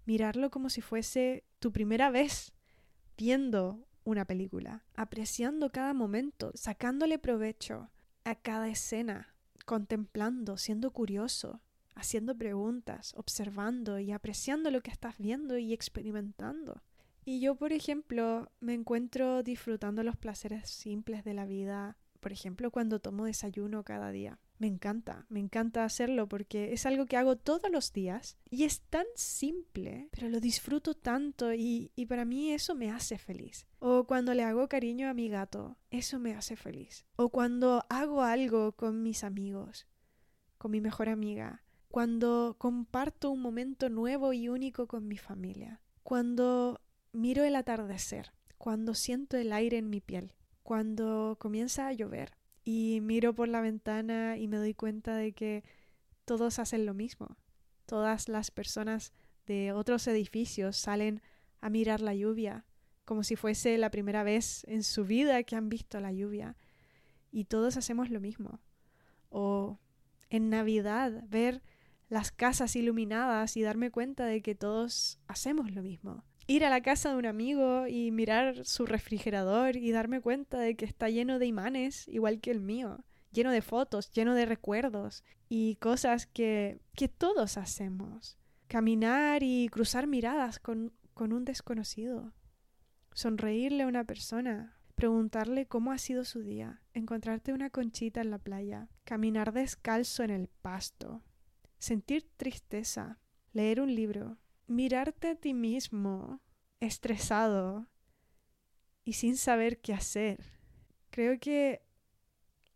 Mirarlo 0.05 0.49
como 0.49 0.69
si 0.69 0.81
fuese 0.81 1.43
tu 1.59 1.71
primera 1.71 2.09
vez 2.09 2.54
viendo 3.17 3.85
una 4.03 4.25
película, 4.25 4.83
apreciando 4.95 5.71
cada 5.71 5.93
momento, 5.93 6.51
sacándole 6.53 7.19
provecho 7.19 7.89
a 8.23 8.35
cada 8.35 8.67
escena, 8.69 9.35
contemplando, 9.65 10.57
siendo 10.57 10.91
curioso, 10.91 11.61
haciendo 11.95 12.37
preguntas, 12.37 13.13
observando 13.15 13.99
y 13.99 14.11
apreciando 14.11 14.69
lo 14.69 14.81
que 14.81 14.91
estás 14.91 15.17
viendo 15.17 15.57
y 15.57 15.73
experimentando. 15.73 16.83
Y 17.23 17.39
yo, 17.39 17.55
por 17.55 17.73
ejemplo, 17.73 18.51
me 18.59 18.75
encuentro 18.75 19.41
disfrutando 19.41 20.03
los 20.03 20.15
placeres 20.15 20.69
simples 20.69 21.23
de 21.23 21.33
la 21.33 21.45
vida, 21.45 21.97
por 22.19 22.31
ejemplo, 22.31 22.69
cuando 22.69 22.99
tomo 22.99 23.25
desayuno 23.25 23.83
cada 23.83 24.11
día. 24.11 24.37
Me 24.57 24.67
encanta, 24.67 25.25
me 25.27 25.41
encanta 25.41 25.83
hacerlo 25.83 26.29
porque 26.29 26.71
es 26.71 26.85
algo 26.85 27.05
que 27.07 27.17
hago 27.17 27.35
todos 27.35 27.69
los 27.69 27.91
días 27.91 28.37
y 28.49 28.63
es 28.63 28.81
tan 28.81 29.05
simple, 29.15 30.07
pero 30.11 30.29
lo 30.29 30.39
disfruto 30.39 30.93
tanto 30.93 31.53
y, 31.53 31.91
para 32.07 32.23
mí 32.23 32.51
eso 32.51 32.73
me 32.73 32.89
hace 32.89 33.17
feliz. 33.17 33.67
O 33.79 34.05
cuando 34.05 34.33
le 34.33 34.43
hago 34.43 34.69
cariño 34.69 35.09
a 35.09 35.13
mi 35.13 35.27
gato, 35.27 35.77
eso 35.89 36.19
me 36.19 36.33
hace 36.33 36.55
feliz. 36.55 37.05
O 37.17 37.29
cuando 37.29 37.85
hago 37.89 38.21
algo 38.23 38.71
con 38.71 39.03
mis 39.03 39.25
amigos, 39.25 39.87
con 40.57 40.71
mi 40.71 40.79
mejor 40.79 41.09
amiga, 41.09 41.63
cuando 41.89 42.55
comparto 42.57 43.31
un 43.31 43.41
momento 43.41 43.89
nuevo 43.89 44.31
y 44.31 44.47
único 44.47 44.87
con 44.87 45.05
mi 45.07 45.17
familia, 45.17 45.81
cuando 46.01 46.79
miro 47.11 47.43
el 47.43 47.57
atardecer, 47.57 48.31
cuando 48.57 48.93
siento 48.93 49.35
el 49.35 49.51
aire 49.51 49.77
en 49.77 49.89
mi 49.89 49.99
piel, 49.99 50.33
cuando 50.63 51.35
comienza 51.39 51.87
a 51.87 51.93
llover 51.93 52.31
y 52.65 52.99
miro 53.01 53.35
por 53.35 53.47
la 53.47 53.61
ventana 53.61 54.37
y 54.37 54.47
me 54.47 54.57
doy 54.57 54.73
cuenta 54.73 55.15
de 55.15 55.33
que 55.33 55.63
todos 56.25 56.57
hacen 56.57 56.87
lo 56.87 56.95
mismo. 56.95 57.37
Todas 57.85 58.27
las 58.27 58.49
personas 58.49 59.13
de 59.45 59.71
otros 59.71 60.07
edificios 60.07 60.75
salen 60.75 61.21
a 61.61 61.69
mirar 61.69 62.01
la 62.01 62.15
lluvia, 62.15 62.65
como 63.05 63.23
si 63.23 63.35
fuese 63.35 63.77
la 63.77 63.91
primera 63.91 64.23
vez 64.23 64.65
en 64.67 64.83
su 64.83 65.05
vida 65.05 65.43
que 65.43 65.55
han 65.55 65.69
visto 65.69 65.99
la 65.99 66.11
lluvia. 66.11 66.57
Y 67.31 67.45
todos 67.45 67.77
hacemos 67.77 68.09
lo 68.09 68.19
mismo. 68.19 68.59
O 69.29 69.79
en 70.31 70.49
Navidad 70.49 71.23
ver 71.27 71.61
las 72.09 72.31
casas 72.31 72.75
iluminadas 72.75 73.57
y 73.57 73.61
darme 73.61 73.91
cuenta 73.91 74.25
de 74.25 74.41
que 74.41 74.55
todos 74.55 75.19
hacemos 75.27 75.71
lo 75.71 75.83
mismo. 75.83 76.23
Ir 76.47 76.63
a 76.63 76.69
la 76.69 76.81
casa 76.81 77.09
de 77.09 77.15
un 77.15 77.25
amigo 77.25 77.87
y 77.87 78.11
mirar 78.11 78.65
su 78.65 78.85
refrigerador 78.85 79.75
y 79.75 79.91
darme 79.91 80.21
cuenta 80.21 80.59
de 80.59 80.75
que 80.75 80.85
está 80.85 81.09
lleno 81.09 81.39
de 81.39 81.47
imanes, 81.47 82.07
igual 82.07 82.39
que 82.39 82.51
el 82.51 82.61
mío, 82.61 83.03
lleno 83.31 83.51
de 83.51 83.63
fotos, 83.63 84.11
lleno 84.11 84.35
de 84.35 84.45
recuerdos 84.45 85.23
y 85.49 85.75
cosas 85.77 86.27
que, 86.27 86.81
que 86.95 87.07
todos 87.07 87.57
hacemos. 87.57 88.37
Caminar 88.67 89.41
y 89.41 89.69
cruzar 89.69 90.05
miradas 90.05 90.59
con, 90.59 90.93
con 91.15 91.33
un 91.33 91.45
desconocido. 91.45 92.33
Sonreírle 93.13 93.83
a 93.83 93.87
una 93.87 94.03
persona, 94.03 94.77
preguntarle 94.95 95.65
cómo 95.65 95.91
ha 95.91 95.97
sido 95.97 96.25
su 96.25 96.41
día, 96.41 96.81
encontrarte 96.93 97.53
una 97.53 97.69
conchita 97.69 98.21
en 98.21 98.31
la 98.31 98.37
playa, 98.37 98.89
caminar 99.03 99.51
descalzo 99.51 100.23
en 100.23 100.29
el 100.29 100.47
pasto, 100.47 101.23
sentir 101.79 102.27
tristeza, 102.37 103.19
leer 103.51 103.81
un 103.81 103.93
libro, 103.93 104.37
mirarte 104.67 105.29
a 105.29 105.35
ti 105.35 105.53
mismo 105.53 106.41
estresado 106.79 107.87
y 109.03 109.13
sin 109.13 109.37
saber 109.37 109.79
qué 109.79 109.93
hacer. 109.93 110.43
Creo 111.09 111.39
que 111.39 111.81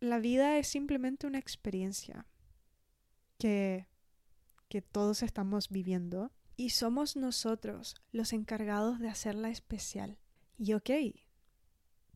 la 0.00 0.18
vida 0.18 0.56
es 0.58 0.68
simplemente 0.68 1.26
una 1.26 1.38
experiencia 1.38 2.26
que, 3.38 3.86
que 4.68 4.82
todos 4.82 5.22
estamos 5.22 5.68
viviendo 5.68 6.32
y 6.56 6.70
somos 6.70 7.16
nosotros 7.16 7.94
los 8.12 8.32
encargados 8.32 8.98
de 8.98 9.08
hacerla 9.08 9.50
especial. 9.50 10.18
Y 10.58 10.74
ok, 10.74 10.90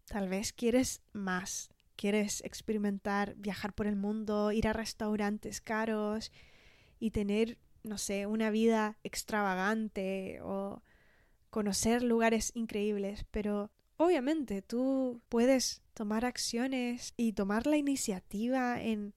tal 0.05 0.29
vez 0.29 0.53
quieres 0.53 1.03
más, 1.13 1.71
quieres 1.97 2.43
experimentar, 2.45 3.35
viajar 3.37 3.75
por 3.75 3.87
el 3.87 3.97
mundo, 3.97 4.53
ir 4.53 4.69
a 4.69 4.73
restaurantes 4.73 5.61
caros 5.61 6.31
y 6.99 7.11
tener, 7.11 7.59
no 7.85 7.99
sé, 7.99 8.27
una 8.27 8.51
vida 8.51 8.99
extravagante 9.05 10.41
o 10.43 10.83
conocer 11.51 12.03
lugares 12.03 12.51
increíbles, 12.55 13.27
pero 13.31 13.71
obviamente 13.97 14.63
tú 14.63 15.23
puedes 15.29 15.83
tomar 15.93 16.25
acciones 16.25 17.15
y 17.17 17.35
tomar 17.35 17.67
la 17.67 17.77
iniciativa 17.77 18.83
en 18.83 19.15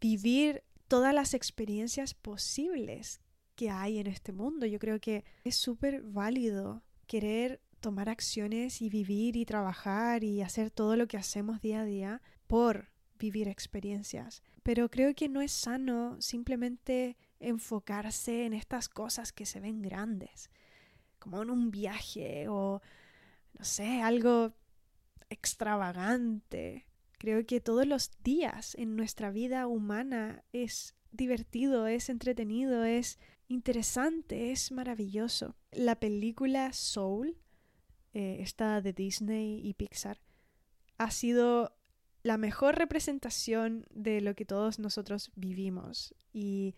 vivir 0.00 0.62
todas 0.88 1.12
las 1.12 1.34
experiencias 1.34 2.14
posibles 2.14 3.20
que 3.54 3.68
hay 3.68 3.98
en 3.98 4.06
este 4.06 4.32
mundo. 4.32 4.64
Yo 4.64 4.78
creo 4.78 4.98
que 5.00 5.24
es 5.44 5.56
súper 5.56 6.02
válido 6.02 6.82
querer 7.06 7.60
tomar 7.80 8.08
acciones 8.08 8.80
y 8.80 8.88
vivir 8.88 9.36
y 9.36 9.44
trabajar 9.44 10.24
y 10.24 10.42
hacer 10.42 10.70
todo 10.70 10.96
lo 10.96 11.06
que 11.06 11.16
hacemos 11.16 11.60
día 11.60 11.82
a 11.82 11.84
día 11.84 12.22
por 12.46 12.90
vivir 13.18 13.48
experiencias. 13.48 14.42
Pero 14.62 14.90
creo 14.90 15.14
que 15.14 15.28
no 15.28 15.40
es 15.40 15.52
sano 15.52 16.20
simplemente 16.20 17.16
enfocarse 17.40 18.46
en 18.46 18.52
estas 18.52 18.88
cosas 18.88 19.32
que 19.32 19.46
se 19.46 19.60
ven 19.60 19.82
grandes, 19.82 20.50
como 21.18 21.42
en 21.42 21.50
un 21.50 21.70
viaje 21.70 22.46
o, 22.48 22.80
no 23.58 23.64
sé, 23.64 24.02
algo 24.02 24.52
extravagante. 25.30 26.86
Creo 27.18 27.44
que 27.46 27.60
todos 27.60 27.86
los 27.86 28.10
días 28.22 28.74
en 28.76 28.96
nuestra 28.96 29.30
vida 29.30 29.66
humana 29.66 30.44
es 30.52 30.94
divertido, 31.12 31.86
es 31.86 32.08
entretenido, 32.08 32.84
es 32.84 33.18
interesante, 33.48 34.52
es 34.52 34.70
maravilloso. 34.72 35.56
La 35.72 35.98
película 35.98 36.72
Soul, 36.72 37.36
eh, 38.14 38.38
esta 38.40 38.80
de 38.80 38.92
Disney 38.92 39.60
y 39.66 39.74
Pixar, 39.74 40.20
ha 40.98 41.10
sido 41.10 41.76
la 42.22 42.36
mejor 42.36 42.76
representación 42.76 43.86
de 43.90 44.20
lo 44.20 44.34
que 44.34 44.44
todos 44.44 44.78
nosotros 44.78 45.32
vivimos 45.34 46.14
y 46.32 46.74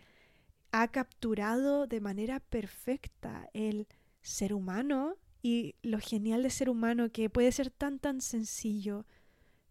ha 0.73 0.89
capturado 0.89 1.87
de 1.87 2.01
manera 2.01 2.41
perfecta 2.41 3.49
el 3.53 3.87
ser 4.23 4.55
humano 4.55 5.17
y 5.43 5.77
lo 5.83 6.01
genial 6.01 6.43
de 6.43 6.51
ser 6.51 6.71
humano 6.71 7.11
que 7.11 7.31
puede 7.31 7.53
ser 7.53 7.71
tan 7.71 7.99
tan 7.99 8.21
sencillo, 8.21 9.07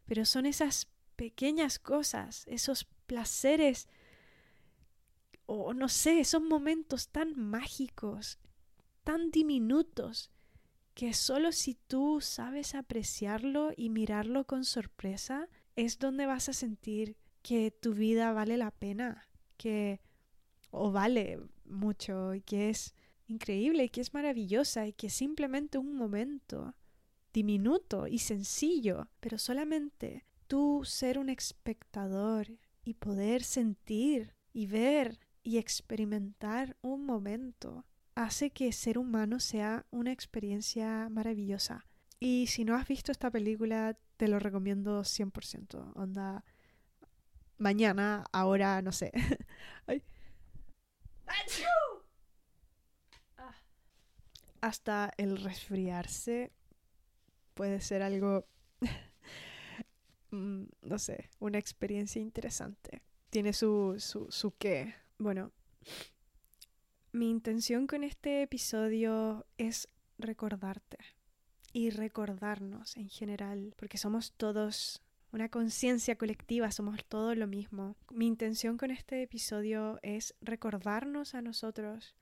pero 0.06 0.26
son 0.26 0.46
esas 0.46 0.88
pequeñas 1.16 1.80
cosas, 1.80 2.46
esos 2.48 2.86
placeres 3.08 3.88
o 5.46 5.74
no 5.74 5.90
sé, 5.90 6.20
esos 6.20 6.42
momentos 6.42 7.10
tan 7.10 7.38
mágicos, 7.38 8.40
tan 9.04 9.32
diminutos, 9.32 10.32
que 10.94 11.14
solo 11.14 11.52
si 11.52 11.76
tú 11.76 12.22
sabes 12.22 12.76
apreciarlo 12.76 13.72
y 13.76 13.90
mirarlo 13.90 14.46
con 14.46 14.66
sorpresa, 14.66 15.50
es 15.76 16.00
donde 16.00 16.26
vas 16.26 16.48
a 16.48 16.54
sentir 16.54 17.18
que 17.42 17.72
tu 17.72 17.94
vida 17.94 18.32
vale 18.34 18.58
la 18.58 18.72
pena, 18.72 19.28
que 19.58 20.00
o 20.72 20.92
vale 20.92 21.40
mucho 21.66 22.34
y 22.34 22.42
que 22.42 22.70
es 22.70 22.94
increíble 23.28 23.86
y 23.86 23.90
que 23.90 24.02
es 24.02 24.14
maravillosa 24.14 24.88
y 24.88 24.94
que 24.94 25.08
es 25.08 25.14
simplemente 25.14 25.78
un 25.78 25.96
momento 25.96 26.76
diminuto 27.34 28.08
y 28.08 28.20
sencillo, 28.20 29.08
pero 29.20 29.38
solamente 29.38 30.26
tú 30.48 30.82
ser 30.84 31.18
un 31.18 31.30
espectador 31.30 32.48
y 32.84 32.96
poder 32.96 33.44
sentir 33.44 34.36
y 34.52 34.68
ver 34.68 35.20
y 35.44 35.58
experimentar 35.58 36.78
un 36.82 37.06
momento 37.06 37.86
hace 38.16 38.52
que 38.52 38.72
ser 38.74 38.98
humano 38.98 39.40
sea 39.40 39.86
una 39.92 40.12
experiencia 40.12 41.08
maravillosa. 41.10 41.86
Y 42.20 42.48
si 42.48 42.66
no 42.66 42.76
has 42.76 42.88
visto 42.88 43.12
esta 43.12 43.32
película, 43.32 43.98
te 44.18 44.28
lo 44.28 44.38
recomiendo 44.40 45.02
100%. 45.04 45.94
Onda, 45.96 46.44
mañana, 47.58 48.26
ahora, 48.32 48.82
no 48.82 48.92
sé. 48.92 49.12
Ah. 53.38 53.56
Hasta 54.62 55.12
el 55.18 55.38
resfriarse 55.38 56.52
puede 57.54 57.82
ser 57.82 58.02
algo, 58.02 58.48
mm, 60.32 60.64
no 60.82 61.00
sé, 61.00 61.30
una 61.40 61.58
experiencia 61.58 62.22
interesante. 62.22 63.02
Tiene 63.30 63.54
su, 63.54 63.96
su, 64.00 64.28
su 64.32 64.52
qué. 64.58 64.96
Bueno, 65.18 65.52
mi 67.12 67.30
intención 67.30 67.88
con 67.88 68.04
este 68.04 68.42
episodio 68.42 69.46
es 69.58 69.88
recordarte 70.18 70.98
y 71.74 71.90
recordarnos 71.90 72.98
en 72.98 73.10
general, 73.10 73.74
porque 73.78 73.98
somos 73.98 74.34
todos 74.34 75.02
una 75.32 75.50
conciencia 75.50 76.16
colectiva, 76.16 76.72
somos 76.72 77.04
todo 77.06 77.36
lo 77.36 77.48
mismo. 77.48 77.96
Mi 78.12 78.28
intención 78.28 78.78
con 78.78 78.92
este 78.92 79.22
episodio 79.24 80.00
es 80.02 80.36
recordarnos 80.42 81.36
a 81.36 81.42
nosotros 81.42 82.16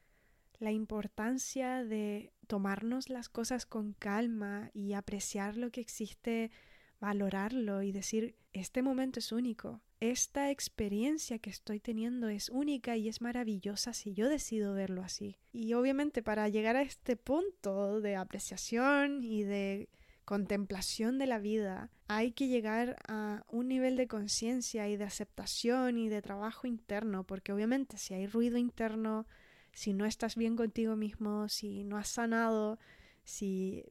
la 0.60 0.72
importancia 0.72 1.84
de 1.84 2.34
tomarnos 2.48 3.10
las 3.10 3.30
cosas 3.30 3.66
con 3.66 3.94
calma 3.94 4.72
y 4.74 4.94
apreciar 4.94 5.56
lo 5.58 5.72
que 5.72 5.82
existe, 5.82 6.52
valorarlo 7.00 7.82
y 7.82 7.92
decir, 7.92 8.36
este 8.52 8.82
momento 8.82 9.20
es 9.20 9.32
único, 9.32 9.82
esta 10.02 10.50
experiencia 10.50 11.40
que 11.40 11.50
estoy 11.50 11.80
teniendo 11.80 12.30
es 12.30 12.50
única 12.50 12.96
y 12.96 13.10
es 13.10 13.22
maravillosa 13.22 13.94
si 13.94 14.14
yo 14.14 14.30
decido 14.30 14.74
verlo 14.74 15.02
así. 15.02 15.38
Y 15.52 15.74
obviamente 15.74 16.24
para 16.24 16.48
llegar 16.48 16.76
a 16.76 16.82
este 16.82 17.18
punto 17.18 18.00
de 18.00 18.16
apreciación 18.16 19.24
y 19.24 19.44
de 19.44 19.90
contemplación 20.30 21.18
de 21.18 21.26
la 21.26 21.40
vida, 21.40 21.90
hay 22.08 22.34
que 22.34 22.48
llegar 22.48 22.98
a 23.08 23.44
un 23.48 23.68
nivel 23.68 23.98
de 23.98 24.08
conciencia 24.08 24.88
y 24.88 24.96
de 24.96 25.04
aceptación 25.04 25.98
y 25.98 26.08
de 26.08 26.22
trabajo 26.22 26.68
interno, 26.68 27.24
porque 27.24 27.52
obviamente 27.52 27.98
si 27.98 28.14
hay 28.14 28.28
ruido 28.28 28.60
interno, 28.60 29.26
si 29.74 29.92
no 29.92 30.06
estás 30.06 30.36
bien 30.36 30.56
contigo 30.56 30.96
mismo, 30.96 31.50
si 31.50 31.84
no 31.84 31.98
has 31.98 32.10
sanado, 32.10 32.78
si 33.24 33.84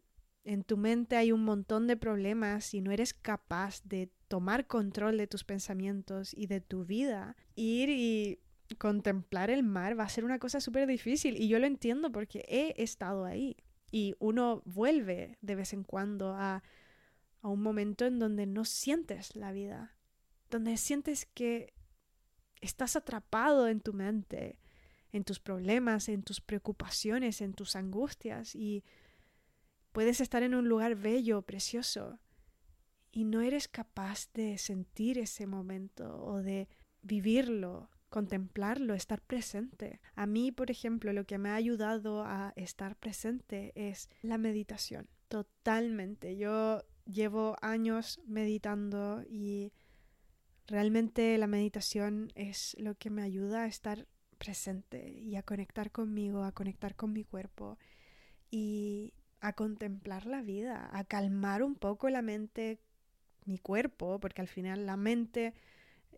en 0.45 0.63
tu 0.63 0.77
mente 0.77 1.17
hay 1.17 1.33
un 1.33 1.43
montón 1.43 1.89
de 1.89 1.97
problemas 1.97 2.73
y 2.73 2.83
no 2.83 2.93
eres 2.93 3.15
capaz 3.15 3.83
de 3.83 4.09
tomar 4.29 4.69
control 4.69 5.19
de 5.19 5.27
tus 5.27 5.43
pensamientos 5.43 6.35
y 6.35 6.47
de 6.47 6.61
tu 6.61 6.85
vida, 6.85 7.35
ir 7.57 7.89
y 7.91 8.39
contemplar 8.77 9.51
el 9.51 9.65
mar 9.65 9.99
va 9.99 10.05
a 10.05 10.09
ser 10.09 10.25
una 10.25 10.39
cosa 10.39 10.61
súper 10.61 10.87
difícil. 10.87 11.37
Y 11.37 11.49
yo 11.49 11.59
lo 11.59 11.67
entiendo 11.67 12.13
porque 12.13 12.45
he 12.47 12.81
estado 12.81 13.25
ahí 13.25 13.57
y 13.91 14.15
uno 14.19 14.63
vuelve 14.65 15.39
de 15.41 15.55
vez 15.55 15.73
en 15.73 15.85
cuando 15.85 16.35
a, 16.35 16.63
a 17.43 17.49
un 17.49 17.63
momento 17.63 18.07
en 18.07 18.19
donde 18.19 18.47
no 18.47 18.65
sientes 18.65 19.37
la 19.37 19.53
vida, 19.53 19.97
donde 20.51 20.77
sientes 20.77 21.27
que 21.27 21.73
estás 22.61 22.97
atrapado 22.97 23.69
en 23.69 23.81
tu 23.81 23.93
mente, 23.93 24.59
en 25.13 25.25
tus 25.25 25.41
problemas, 25.41 26.09
en 26.09 26.23
tus 26.23 26.41
preocupaciones, 26.41 27.41
en 27.41 27.55
tus 27.55 27.77
angustias 27.77 28.55
y 28.55 28.85
Puedes 29.93 30.21
estar 30.21 30.43
en 30.43 30.55
un 30.55 30.69
lugar 30.69 30.95
bello, 30.95 31.43
precioso, 31.43 32.21
y 33.11 33.25
no 33.25 33.41
eres 33.41 33.69
capaz 33.69 34.31
de 34.33 34.59
sentir 34.59 35.19
ese 35.19 35.47
momento 35.47 36.23
o 36.25 36.43
de 36.43 36.69
vivirlo, 37.03 37.91
contemplarlo, 38.09 38.95
estar 38.95 39.21
presente. 39.21 40.01
A 40.15 40.27
mí, 40.27 40.53
por 40.53 40.71
ejemplo, 40.71 41.13
lo 41.13 41.25
que 41.25 41.39
me 41.39 41.51
ha 41.51 41.55
ayudado 41.55 42.23
a 42.25 42.53
estar 42.57 42.97
presente 42.97 43.73
es 43.75 44.09
la 44.23 44.39
meditación. 44.39 45.09
Totalmente. 45.29 46.37
Yo 46.37 46.83
llevo 47.05 47.57
años 47.61 48.21
meditando 48.27 49.23
y 49.29 49.73
realmente 50.67 51.37
la 51.39 51.47
meditación 51.47 52.33
es 52.35 52.77
lo 52.79 52.95
que 52.95 53.11
me 53.11 53.23
ayuda 53.23 53.65
a 53.65 53.67
estar 53.67 54.07
presente 54.39 55.11
y 55.11 55.37
a 55.37 55.43
conectar 55.43 55.91
conmigo, 55.91 56.45
a 56.45 56.53
conectar 56.53 56.95
con 56.97 57.13
mi 57.13 57.25
cuerpo. 57.25 57.79
Y 58.51 59.13
a 59.41 59.53
contemplar 59.53 60.27
la 60.27 60.43
vida, 60.43 60.89
a 60.93 61.05
calmar 61.05 61.63
un 61.63 61.75
poco 61.75 62.09
la 62.09 62.23
mente, 62.23 62.81
mi 63.45 63.59
cuerpo, 63.59 64.19
porque 64.21 64.41
al 64.41 64.49
final 64.49 64.87
la 64.87 64.97
mente 64.97 65.55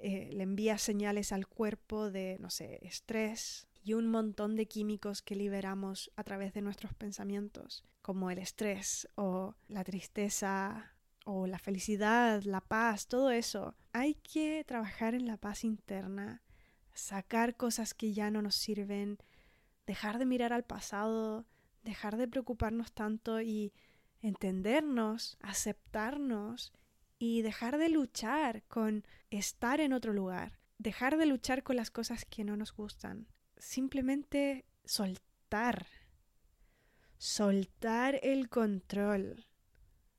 eh, 0.03 0.31
le 0.33 0.45
envía 0.45 0.79
señales 0.79 1.31
al 1.31 1.47
cuerpo 1.47 2.11
de, 2.11 2.39
no 2.41 2.49
sé, 2.49 2.79
estrés 2.83 3.69
y 3.83 3.93
un 3.93 4.07
montón 4.07 4.57
de 4.57 4.67
químicos 4.67 5.21
que 5.21 5.35
liberamos 5.35 6.11
a 6.17 6.25
través 6.25 6.55
de 6.55 6.63
nuestros 6.63 6.95
pensamientos, 6.95 7.85
como 8.01 8.31
el 8.31 8.39
estrés 8.39 9.09
o 9.17 9.57
la 9.69 9.85
tristeza 9.85 10.95
o 11.27 11.47
la 11.47 11.59
felicidad, 11.59 12.43
la 12.45 12.63
paz, 12.63 13.09
todo 13.09 13.31
eso. 13.31 13.77
Hay 13.93 14.15
que 14.15 14.65
trabajar 14.65 15.15
en 15.15 15.27
la 15.27 15.37
paz 15.37 15.65
interna, 15.65 16.43
sacar 16.95 17.57
cosas 17.57 17.93
que 17.93 18.15
ya 18.15 18.31
no 18.31 18.41
nos 18.41 18.55
sirven, 18.55 19.19
dejar 19.87 20.19
de 20.19 20.25
mirar 20.25 20.55
al 20.55 20.65
pasado, 20.65 21.47
dejar 21.83 22.17
de 22.17 22.27
preocuparnos 22.27 22.93
tanto 22.93 23.43
y 23.43 23.75
entendernos, 24.23 25.37
aceptarnos 25.41 26.73
y 27.21 27.43
dejar 27.43 27.79
de 27.79 27.91
luchar 27.91 28.65
con 28.65 29.05
estar 29.31 29.79
en 29.81 29.93
otro 29.93 30.13
lugar, 30.13 30.59
dejar 30.79 31.19
de 31.19 31.27
luchar 31.27 31.63
con 31.63 31.77
las 31.77 31.91
cosas 31.91 32.25
que 32.25 32.45
no 32.45 32.57
nos 32.57 32.73
gustan, 32.73 33.29
simplemente 33.59 34.65
soltar, 34.85 35.87
soltar 37.19 38.19
el 38.23 38.49
control, 38.49 39.45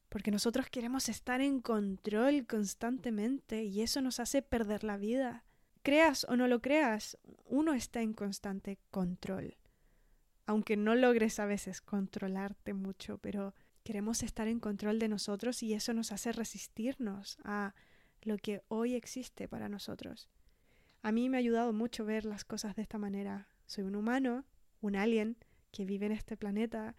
porque 0.10 0.30
nosotros 0.30 0.70
queremos 0.70 1.10
estar 1.10 1.42
en 1.42 1.60
control 1.60 2.46
constantemente 2.46 3.64
y 3.64 3.82
eso 3.82 4.02
nos 4.02 4.20
hace 4.20 4.44
perder 4.44 4.84
la 4.84 4.98
vida. 4.98 5.44
Creas 5.82 6.26
o 6.30 6.36
no 6.36 6.48
lo 6.48 6.62
creas, 6.62 7.18
uno 7.46 7.74
está 7.74 8.04
en 8.04 8.14
constante 8.14 8.78
control 8.92 9.58
aunque 10.52 10.76
no 10.76 10.96
logres 10.96 11.40
a 11.40 11.46
veces 11.46 11.80
controlarte 11.80 12.74
mucho, 12.74 13.18
pero 13.20 13.56
queremos 13.84 14.24
estar 14.24 14.48
en 14.48 14.60
control 14.60 15.00
de 15.00 15.08
nosotros 15.08 15.64
y 15.64 15.74
eso 15.74 15.94
nos 15.94 16.12
hace 16.12 16.32
resistirnos 16.32 17.38
a 17.44 17.74
lo 18.22 18.38
que 18.38 18.62
hoy 18.68 18.96
existe 18.96 19.48
para 19.48 19.70
nosotros. 19.70 20.30
A 21.02 21.12
mí 21.12 21.30
me 21.30 21.38
ha 21.38 21.40
ayudado 21.40 21.74
mucho 21.74 22.06
ver 22.06 22.26
las 22.26 22.46
cosas 22.46 22.76
de 22.76 22.84
esta 22.84 22.98
manera. 22.98 23.48
Soy 23.66 23.84
un 23.84 23.96
humano, 23.96 24.46
un 24.82 24.96
alien 24.96 25.38
que 25.72 25.86
vive 25.86 26.06
en 26.06 26.12
este 26.12 26.38
planeta 26.38 26.96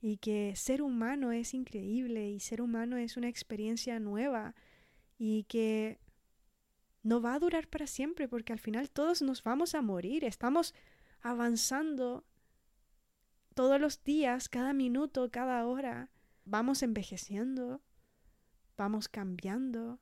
y 0.00 0.16
que 0.16 0.54
ser 0.56 0.82
humano 0.82 1.32
es 1.32 1.54
increíble 1.54 2.28
y 2.28 2.40
ser 2.40 2.60
humano 2.60 2.96
es 2.96 3.16
una 3.16 3.28
experiencia 3.28 4.00
nueva 4.00 4.54
y 5.18 5.44
que 5.44 5.98
no 7.02 7.20
va 7.20 7.34
a 7.34 7.38
durar 7.38 7.68
para 7.68 7.86
siempre 7.86 8.28
porque 8.28 8.52
al 8.52 8.58
final 8.58 8.90
todos 8.90 9.22
nos 9.22 9.42
vamos 9.42 9.74
a 9.74 9.82
morir. 9.82 10.24
Estamos 10.24 10.74
avanzando 11.22 12.24
todos 13.54 13.80
los 13.80 14.02
días, 14.02 14.48
cada 14.48 14.72
minuto, 14.72 15.30
cada 15.30 15.64
hora, 15.66 16.10
vamos 16.44 16.82
envejeciendo, 16.82 17.82
vamos 18.76 19.08
cambiando, 19.08 20.00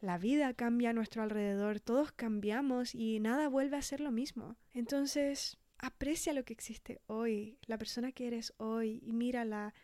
la 0.00 0.18
vida 0.18 0.54
cambia 0.54 0.90
a 0.90 0.92
nuestro 0.92 1.22
alrededor, 1.22 1.80
todos 1.80 2.12
cambiamos 2.12 2.94
y 2.94 3.18
nada 3.20 3.48
vuelve 3.48 3.76
a 3.76 3.82
ser 3.82 4.00
lo 4.00 4.12
mismo. 4.12 4.56
Entonces, 4.72 5.58
aprecia 5.78 6.32
lo 6.32 6.44
que 6.44 6.52
existe 6.52 7.00
hoy, 7.06 7.58
la 7.66 7.78
persona 7.78 8.12
que 8.12 8.26
eres 8.26 8.52
hoy 8.58 9.00
y 9.02 9.12
mírala 9.12 9.74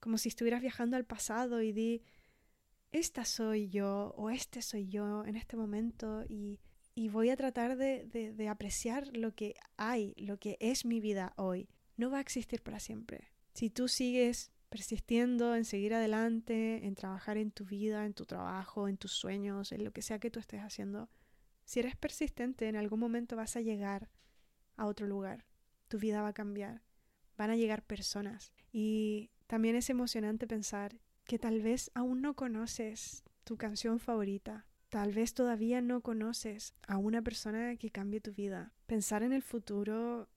como 0.00 0.18
si 0.18 0.28
estuvieras 0.28 0.62
viajando 0.62 0.96
al 0.96 1.04
pasado 1.04 1.60
y 1.60 1.72
di, 1.72 2.02
esta 2.92 3.24
soy 3.24 3.68
yo 3.68 4.12
o 4.16 4.30
este 4.30 4.60
soy 4.62 4.88
yo 4.88 5.24
en 5.24 5.36
este 5.36 5.56
momento 5.56 6.24
y, 6.28 6.60
y 6.94 7.08
voy 7.08 7.30
a 7.30 7.36
tratar 7.36 7.76
de, 7.76 8.04
de, 8.06 8.48
apreciar 8.48 9.08
lo 9.16 9.34
que 9.34 9.54
hay, 9.76 10.14
lo 10.16 10.38
que 10.38 10.58
es 10.60 10.84
mi 10.84 11.00
vida 11.00 11.32
hoy. 11.36 11.68
No 11.96 12.10
va 12.10 12.18
a 12.18 12.20
existir 12.20 12.62
para 12.62 12.80
siempre. 12.80 13.32
Si 13.54 13.70
tú 13.70 13.88
sigues 13.88 14.51
persistiendo 14.72 15.54
en 15.54 15.66
seguir 15.66 15.92
adelante, 15.92 16.86
en 16.86 16.94
trabajar 16.94 17.36
en 17.36 17.50
tu 17.50 17.66
vida, 17.66 18.06
en 18.06 18.14
tu 18.14 18.24
trabajo, 18.24 18.88
en 18.88 18.96
tus 18.96 19.12
sueños, 19.12 19.70
en 19.70 19.84
lo 19.84 19.92
que 19.92 20.00
sea 20.00 20.18
que 20.18 20.30
tú 20.30 20.40
estés 20.40 20.62
haciendo, 20.62 21.10
si 21.66 21.80
eres 21.80 21.94
persistente, 21.94 22.68
en 22.68 22.76
algún 22.76 22.98
momento 22.98 23.36
vas 23.36 23.54
a 23.56 23.60
llegar 23.60 24.08
a 24.78 24.86
otro 24.86 25.06
lugar. 25.06 25.44
Tu 25.88 25.98
vida 25.98 26.22
va 26.22 26.28
a 26.28 26.32
cambiar. 26.32 26.82
Van 27.36 27.50
a 27.50 27.56
llegar 27.56 27.84
personas. 27.84 28.54
Y 28.72 29.30
también 29.46 29.76
es 29.76 29.90
emocionante 29.90 30.46
pensar 30.46 30.98
que 31.24 31.38
tal 31.38 31.60
vez 31.60 31.90
aún 31.92 32.22
no 32.22 32.34
conoces 32.34 33.24
tu 33.44 33.58
canción 33.58 34.00
favorita, 34.00 34.66
Tal 34.92 35.14
vez 35.14 35.32
todavía 35.32 35.80
no 35.80 36.02
conoces 36.02 36.74
a 36.86 36.98
una 36.98 37.22
persona 37.22 37.76
que 37.76 37.88
cambie 37.88 38.20
tu 38.20 38.34
vida. 38.34 38.74
Pensar 38.84 39.22
en 39.22 39.32
el 39.32 39.40
futuro 39.40 40.28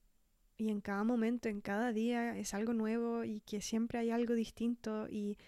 y 0.56 0.70
en 0.70 0.80
cada 0.80 1.04
momento, 1.04 1.48
en 1.48 1.60
cada 1.60 1.92
día 1.92 2.36
es 2.36 2.54
algo 2.54 2.72
nuevo 2.72 3.24
y 3.24 3.40
que 3.40 3.60
siempre 3.60 3.98
hay 3.98 4.10
algo 4.10 4.34
distinto 4.34 5.06
y 5.08 5.38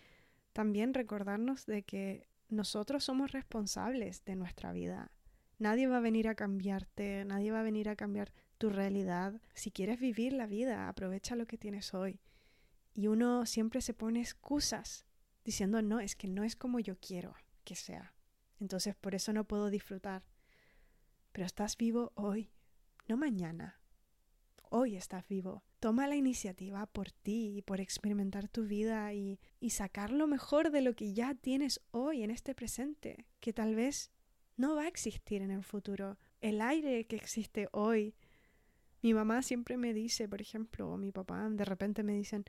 también 0.52 0.94
recordarnos 0.94 1.66
de 1.66 1.82
que 1.82 2.28
nosotros 2.48 3.04
somos 3.04 3.32
responsables 3.32 4.24
de 4.24 4.36
nuestra 4.36 4.72
vida. 4.72 5.10
Nadie 5.58 5.86
va 5.86 5.98
a 5.98 6.00
venir 6.00 6.28
a 6.28 6.34
cambiarte, 6.34 7.24
nadie 7.24 7.50
va 7.50 7.60
a 7.60 7.64
venir 7.64 7.88
a 7.88 7.96
cambiar 7.96 8.32
tu 8.58 8.70
realidad. 8.70 9.40
Si 9.54 9.70
quieres 9.70 9.98
vivir 9.98 10.32
la 10.32 10.46
vida, 10.46 10.88
aprovecha 10.88 11.36
lo 11.36 11.46
que 11.46 11.58
tienes 11.58 11.94
hoy. 11.94 12.20
Y 12.94 13.08
uno 13.08 13.46
siempre 13.46 13.80
se 13.80 13.94
pone 13.94 14.20
excusas 14.20 15.06
diciendo, 15.44 15.82
no, 15.82 16.00
es 16.00 16.16
que 16.16 16.28
no 16.28 16.44
es 16.44 16.56
como 16.56 16.80
yo 16.80 16.96
quiero 16.98 17.34
que 17.64 17.74
sea. 17.74 18.14
Entonces 18.60 18.94
por 18.94 19.14
eso 19.14 19.32
no 19.32 19.44
puedo 19.44 19.70
disfrutar. 19.70 20.24
Pero 21.32 21.46
estás 21.46 21.76
vivo 21.76 22.12
hoy, 22.14 22.50
no 23.08 23.16
mañana. 23.16 23.80
Hoy 24.70 24.96
estás 24.96 25.26
vivo. 25.28 25.62
Toma 25.80 26.06
la 26.06 26.16
iniciativa 26.16 26.86
por 26.86 27.10
ti 27.10 27.56
y 27.56 27.62
por 27.62 27.80
experimentar 27.80 28.48
tu 28.48 28.64
vida 28.64 29.12
y, 29.14 29.40
y 29.60 29.70
sacar 29.70 30.10
lo 30.10 30.26
mejor 30.26 30.70
de 30.70 30.82
lo 30.82 30.94
que 30.94 31.12
ya 31.12 31.34
tienes 31.34 31.80
hoy 31.90 32.22
en 32.22 32.30
este 32.30 32.54
presente, 32.54 33.26
que 33.40 33.52
tal 33.52 33.74
vez 33.74 34.10
no 34.56 34.74
va 34.74 34.82
a 34.82 34.88
existir 34.88 35.40
en 35.40 35.50
el 35.50 35.64
futuro. 35.64 36.18
El 36.40 36.60
aire 36.60 37.06
que 37.06 37.16
existe 37.16 37.68
hoy. 37.72 38.14
Mi 39.00 39.14
mamá 39.14 39.42
siempre 39.42 39.76
me 39.76 39.94
dice, 39.94 40.28
por 40.28 40.42
ejemplo, 40.42 40.90
o 40.90 40.96
mi 40.96 41.12
papá 41.12 41.48
de 41.48 41.64
repente 41.64 42.02
me 42.02 42.12
dicen, 42.12 42.44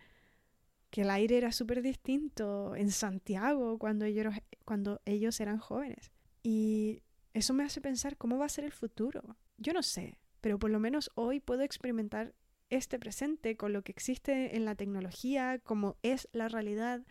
que 0.89 1.01
el 1.01 1.10
aire 1.12 1.38
era 1.38 1.51
súper 1.51 1.82
distinto 1.82 2.75
en 2.75 2.91
Santiago 2.91 3.77
cuando 3.77 4.05
ellos, 4.05 4.34
cuando 4.65 5.01
ellos 5.05 5.39
eran 5.39 5.58
jóvenes. 5.58 6.12
Y 6.43 7.03
eso 7.34 7.53
me 7.53 7.63
hace 7.63 7.82
pensar 7.82 8.17
cómo 8.17 8.38
va 8.38 8.45
a 8.45 8.49
ser 8.49 8.65
el 8.65 8.71
futuro. 8.71 9.38
Yo 9.58 9.73
no 9.73 9.84
sé, 9.84 10.17
pero 10.41 10.60
por 10.60 10.69
lo 10.69 10.80
menos 10.80 11.12
hoy 11.15 11.39
puedo 11.39 11.63
experimentar 11.63 12.34
este 12.69 12.99
presente 12.99 13.58
con 13.58 13.73
lo 13.73 13.82
que 13.84 13.91
existe 13.91 14.56
en 14.56 14.65
la 14.65 14.75
tecnología, 14.75 15.60
como 15.60 15.97
es 16.04 16.28
la 16.32 16.47
realidad. 16.47 17.02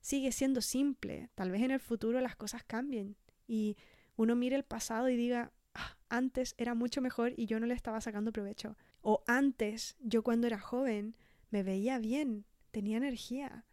Sigue 0.00 0.32
siendo 0.32 0.60
simple. 0.60 1.30
Tal 1.34 1.50
vez 1.50 1.62
en 1.62 1.70
el 1.70 1.80
futuro 1.80 2.20
las 2.20 2.36
cosas 2.36 2.64
cambien 2.64 3.16
y 3.46 3.76
uno 4.16 4.34
mire 4.34 4.56
el 4.56 4.64
pasado 4.64 5.08
y 5.08 5.16
diga, 5.16 5.52
ah, 5.74 5.96
antes 6.08 6.54
era 6.58 6.74
mucho 6.74 7.00
mejor 7.00 7.32
y 7.36 7.46
yo 7.46 7.60
no 7.60 7.66
le 7.66 7.74
estaba 7.74 8.00
sacando 8.00 8.32
provecho. 8.32 8.76
O 9.00 9.22
antes, 9.26 9.96
yo 10.00 10.22
cuando 10.22 10.46
era 10.46 10.58
joven, 10.58 11.16
me 11.50 11.62
veía 11.62 11.98
bien, 11.98 12.44
tenía 12.70 12.96
energía 12.96 13.64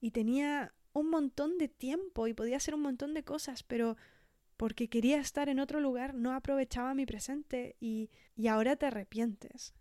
y 0.00 0.10
tenía 0.10 0.74
un 0.92 1.10
montón 1.10 1.58
de 1.58 1.68
tiempo 1.68 2.26
y 2.26 2.34
podía 2.34 2.56
hacer 2.56 2.74
un 2.74 2.82
montón 2.82 3.14
de 3.14 3.24
cosas, 3.24 3.62
pero 3.62 3.96
porque 4.56 4.88
quería 4.88 5.18
estar 5.18 5.48
en 5.48 5.60
otro 5.60 5.80
lugar 5.80 6.14
no 6.14 6.32
aprovechaba 6.32 6.94
mi 6.94 7.06
presente 7.06 7.76
y, 7.80 8.10
y 8.34 8.48
ahora 8.48 8.76
te 8.76 8.86
arrepientes 8.86 9.74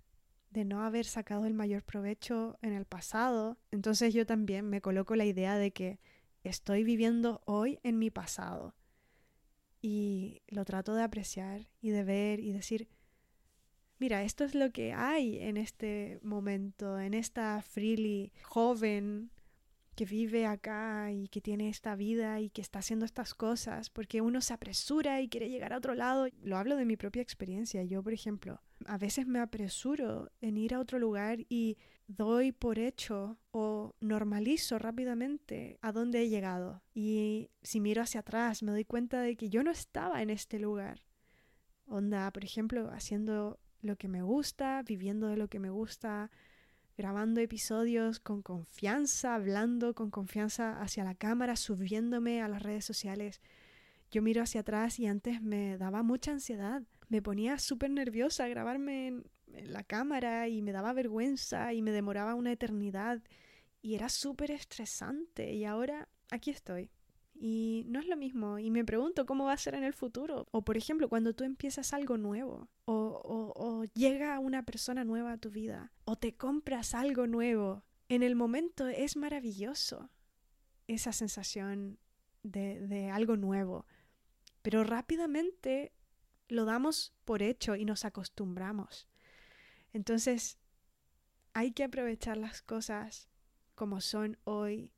de 0.50 0.66
no 0.66 0.84
haber 0.84 1.06
sacado 1.06 1.46
el 1.46 1.54
mayor 1.54 1.84
provecho 1.84 2.58
en 2.62 2.74
el 2.74 2.86
pasado. 2.86 3.58
Entonces 3.72 4.14
yo 4.14 4.26
también 4.26 4.70
me 4.70 4.82
coloco 4.82 5.16
la 5.16 5.26
idea 5.26 5.58
de 5.58 5.72
que 5.72 6.00
estoy 6.44 6.84
viviendo 6.84 7.42
hoy 7.46 7.80
en 7.84 8.00
mi 8.00 8.10
pasado 8.10 8.76
y 9.82 10.42
lo 10.48 10.66
trato 10.66 10.96
de 10.96 11.04
apreciar 11.04 11.68
y 11.82 11.90
de 11.90 12.04
ver 12.04 12.40
y 12.40 12.52
decir, 12.52 12.88
mira, 14.00 14.24
esto 14.24 14.44
es 14.44 14.56
lo 14.56 14.72
que 14.72 14.94
hay 14.94 15.40
en 15.40 15.58
este 15.58 16.20
momento, 16.24 17.00
en 17.00 17.14
esta 17.14 17.62
Freely 17.62 18.32
joven 18.44 19.32
que 19.96 20.06
vive 20.06 20.46
acá 20.46 21.12
y 21.12 21.28
que 21.30 21.42
tiene 21.42 21.70
esta 21.70 21.96
vida 21.96 22.40
y 22.42 22.50
que 22.50 22.62
está 22.62 22.80
haciendo 22.80 23.06
estas 23.06 23.34
cosas, 23.34 23.90
porque 23.90 24.22
uno 24.22 24.42
se 24.42 24.54
apresura 24.54 25.22
y 25.22 25.30
quiere 25.30 25.50
llegar 25.50 25.74
a 25.74 25.78
otro 25.78 25.96
lado. 25.96 26.28
Lo 26.44 26.58
hablo 26.58 26.76
de 26.76 26.86
mi 26.86 26.98
propia 26.98 27.22
experiencia. 27.22 27.84
Yo, 27.84 28.04
por 28.04 28.14
ejemplo, 28.14 28.62
a 28.86 28.98
veces 28.98 29.26
me 29.26 29.40
apresuro 29.40 30.30
en 30.42 30.58
ir 30.58 30.74
a 30.74 30.80
otro 30.80 31.00
lugar 31.00 31.40
y 31.50 31.78
doy 32.08 32.52
por 32.52 32.78
hecho 32.78 33.40
o 33.52 33.96
normalizo 34.00 34.78
rápidamente 34.78 35.80
a 35.82 35.92
dónde 35.92 36.22
he 36.22 36.30
llegado. 36.30 36.84
Y 36.94 37.50
si 37.64 37.80
miro 37.80 38.02
hacia 38.02 38.20
atrás, 38.20 38.64
me 38.64 38.72
doy 38.72 38.86
cuenta 38.86 39.22
de 39.22 39.36
que 39.36 39.50
yo 39.50 39.64
no 39.64 39.72
estaba 39.72 40.22
en 40.22 40.30
este 40.30 40.60
lugar. 40.60 41.06
Onda, 41.88 42.32
por 42.32 42.44
ejemplo, 42.44 42.90
haciendo 42.92 43.60
lo 43.82 43.96
que 43.96 44.08
me 44.08 44.22
gusta, 44.22 44.84
viviendo 44.84 45.28
de 45.28 45.38
lo 45.38 45.48
que 45.48 45.60
me 45.60 45.70
gusta, 45.70 46.32
grabando 46.98 47.42
episodios 47.42 48.20
con 48.20 48.42
confianza, 48.42 49.36
hablando 49.36 49.94
con 49.94 50.10
confianza 50.10 50.82
hacia 50.82 51.04
la 51.04 51.16
cámara, 51.16 51.56
subiéndome 51.56 52.42
a 52.42 52.48
las 52.48 52.64
redes 52.64 52.86
sociales. 52.86 53.42
Yo 54.12 54.22
miro 54.22 54.42
hacia 54.42 54.62
atrás 54.62 55.00
y 55.00 55.08
antes 55.08 55.42
me 55.42 55.78
daba 55.78 56.04
mucha 56.04 56.32
ansiedad. 56.32 56.84
Me 57.10 57.22
ponía 57.22 57.60
súper 57.60 57.92
nerviosa 57.92 58.48
grabarme 58.48 59.08
en, 59.08 59.26
en, 59.54 59.74
la 59.74 59.84
cámara 59.84 60.48
y 60.48 60.62
me 60.62 60.72
daba 60.72 60.94
vergüenza 60.94 61.74
y 61.74 61.82
me 61.82 61.92
demoraba 61.92 62.36
una 62.36 62.52
eternidad 62.52 63.22
y 63.82 63.96
era 63.96 64.10
súper 64.10 64.52
estresante 64.52 65.54
y 65.54 65.66
ahora 65.66 66.08
aquí 66.32 66.50
estoy. 66.50 66.90
Y 67.38 67.84
no 67.88 68.00
es 68.00 68.08
lo 68.08 68.16
mismo. 68.16 68.60
Y 68.60 68.72
me 68.72 68.86
pregunto 68.86 69.26
cómo 69.26 69.46
va 69.46 69.54
a 69.54 69.58
ser 69.58 69.76
en 69.76 69.84
el 69.84 69.94
futuro. 69.94 70.48
O 70.52 70.64
por 70.64 70.78
ejemplo, 70.78 71.10
cuando 71.10 71.34
tú 71.34 71.44
empiezas 71.44 71.94
algo 71.94 72.18
nuevo. 72.18 72.70
O, 72.86 73.84
llega 73.94 74.40
una 74.40 74.64
persona 74.64 75.04
nueva 75.04 75.34
a 75.34 75.38
tu 75.38 75.52
vida. 75.52 75.92
O 76.06 76.16
te 76.16 76.36
compras 76.36 76.94
algo 76.94 77.28
nuevo. 77.28 77.84
En 78.08 78.24
el 78.24 78.36
momento 78.36 78.88
es 78.88 79.18
maravilloso 79.18 80.10
esa 80.88 81.12
sensación 81.12 82.00
de, 82.44 82.80
de 82.88 83.10
algo 83.10 83.36
nuevo. 83.36 83.86
Pero 84.62 84.84
rápidamente 84.84 85.94
lo 86.48 86.66
damos 86.66 87.14
por 87.26 87.42
hecho 87.42 87.76
y 87.76 87.86
nos 87.86 88.06
acostumbramos. 88.06 89.08
Entonces, 89.94 90.58
hay 91.54 91.72
que 91.72 91.84
aprovechar 91.84 92.38
las 92.38 92.62
cosas 92.62 93.30
como 93.76 94.02
son 94.02 94.38
hoy 94.46 94.92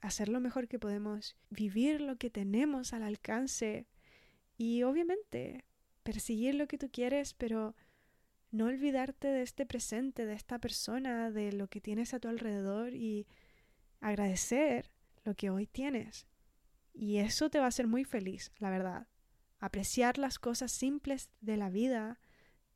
hacer 0.00 0.28
lo 0.28 0.40
mejor 0.40 0.68
que 0.68 0.78
podemos, 0.78 1.36
vivir 1.50 2.00
lo 2.00 2.16
que 2.16 2.30
tenemos 2.30 2.92
al 2.92 3.02
alcance 3.02 3.86
y 4.56 4.82
obviamente 4.82 5.64
perseguir 6.02 6.54
lo 6.54 6.66
que 6.66 6.78
tú 6.78 6.90
quieres, 6.90 7.34
pero 7.34 7.74
no 8.50 8.66
olvidarte 8.66 9.28
de 9.28 9.42
este 9.42 9.66
presente, 9.66 10.26
de 10.26 10.34
esta 10.34 10.58
persona, 10.58 11.30
de 11.30 11.52
lo 11.52 11.68
que 11.68 11.80
tienes 11.80 12.14
a 12.14 12.20
tu 12.20 12.28
alrededor 12.28 12.94
y 12.94 13.26
agradecer 14.00 14.90
lo 15.24 15.34
que 15.34 15.50
hoy 15.50 15.66
tienes. 15.66 16.26
Y 16.92 17.18
eso 17.18 17.50
te 17.50 17.58
va 17.58 17.66
a 17.66 17.68
hacer 17.68 17.86
muy 17.86 18.04
feliz, 18.04 18.52
la 18.58 18.70
verdad. 18.70 19.06
Apreciar 19.58 20.18
las 20.18 20.38
cosas 20.38 20.72
simples 20.72 21.30
de 21.40 21.56
la 21.56 21.70
vida 21.70 22.18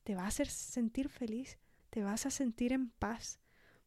te 0.05 0.15
va 0.15 0.25
a 0.25 0.29
hacer 0.29 0.49
sentir 0.49 1.09
feliz, 1.09 1.59
te 1.91 2.03
vas 2.03 2.27
a 2.27 2.31
sentir 2.31 2.73
en 2.73 2.91
paz 2.91 3.41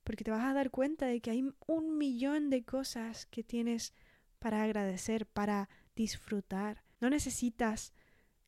porque 0.07 0.23
te 0.23 0.31
vas 0.31 0.45
a 0.45 0.53
dar 0.53 0.71
cuenta 0.71 1.05
de 1.05 1.19
que 1.19 1.31
hay 1.31 1.53
un 1.65 1.97
millón 1.97 2.49
de 2.49 2.63
cosas 2.63 3.25
que 3.25 3.43
tienes 3.43 3.93
para 4.39 4.63
agradecer, 4.63 5.25
para 5.25 5.67
disfrutar. 5.97 6.81
No 7.01 7.09
necesitas 7.09 7.91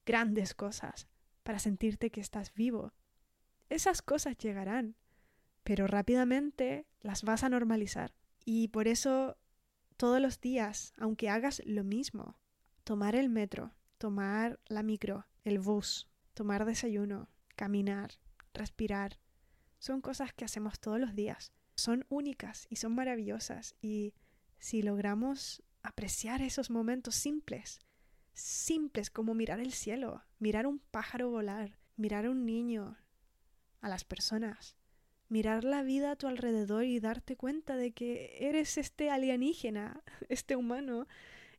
grandes 0.06 0.54
cosas 0.54 1.10
para 1.44 1.60
sentirte 1.60 2.12
que 2.12 2.22
estás 2.22 2.54
vivo. 2.54 2.94
Esas 3.68 4.02
cosas 4.02 4.38
llegarán, 4.38 4.96
pero 5.66 5.86
rápidamente 5.86 6.88
las 7.02 7.24
vas 7.24 7.44
a 7.44 7.50
normalizar. 7.50 8.14
Y 8.46 8.70
por 8.70 8.88
eso 8.88 9.36
todos 9.98 10.22
los 10.22 10.40
días, 10.40 10.94
aunque 10.96 11.28
hagas 11.28 11.62
lo 11.66 11.84
mismo, 11.84 12.38
tomar 12.86 13.18
el 13.18 13.28
metro, 13.28 13.74
tomar 13.98 14.62
la 14.68 14.82
micro, 14.82 15.28
el 15.44 15.60
bus, 15.60 16.08
tomar 16.34 16.64
desayuno, 16.64 17.28
caminar, 17.58 18.12
respirar, 18.54 19.20
son 19.80 20.02
cosas 20.02 20.34
que 20.34 20.46
hacemos 20.46 20.80
todos 20.80 21.00
los 21.00 21.16
días. 21.16 21.52
Son 21.76 22.06
únicas 22.10 22.68
y 22.70 22.76
son 22.76 22.94
maravillosas. 22.94 23.76
Y 23.82 24.14
si 24.60 24.82
logramos 24.82 25.64
apreciar 25.82 26.42
esos 26.42 26.70
momentos 26.70 27.16
simples, 27.16 27.80
simples 28.34 29.10
como 29.10 29.34
mirar 29.34 29.60
el 29.60 29.74
cielo, 29.74 30.24
mirar 30.38 30.68
un 30.68 30.80
pájaro 30.80 31.30
volar, 31.30 31.80
mirar 31.96 32.26
a 32.26 32.32
un 32.32 32.46
niño, 32.46 32.98
a 33.82 33.90
las 33.90 34.04
personas, 34.04 34.76
mirar 35.30 35.64
la 35.64 35.84
vida 35.84 36.12
a 36.12 36.16
tu 36.16 36.28
alrededor 36.28 36.84
y 36.84 37.00
darte 37.00 37.38
cuenta 37.38 37.78
de 37.78 37.92
que 37.92 38.38
eres 38.40 38.78
este 38.78 39.10
alienígena, 39.10 40.04
este 40.30 40.56
humano, 40.56 41.08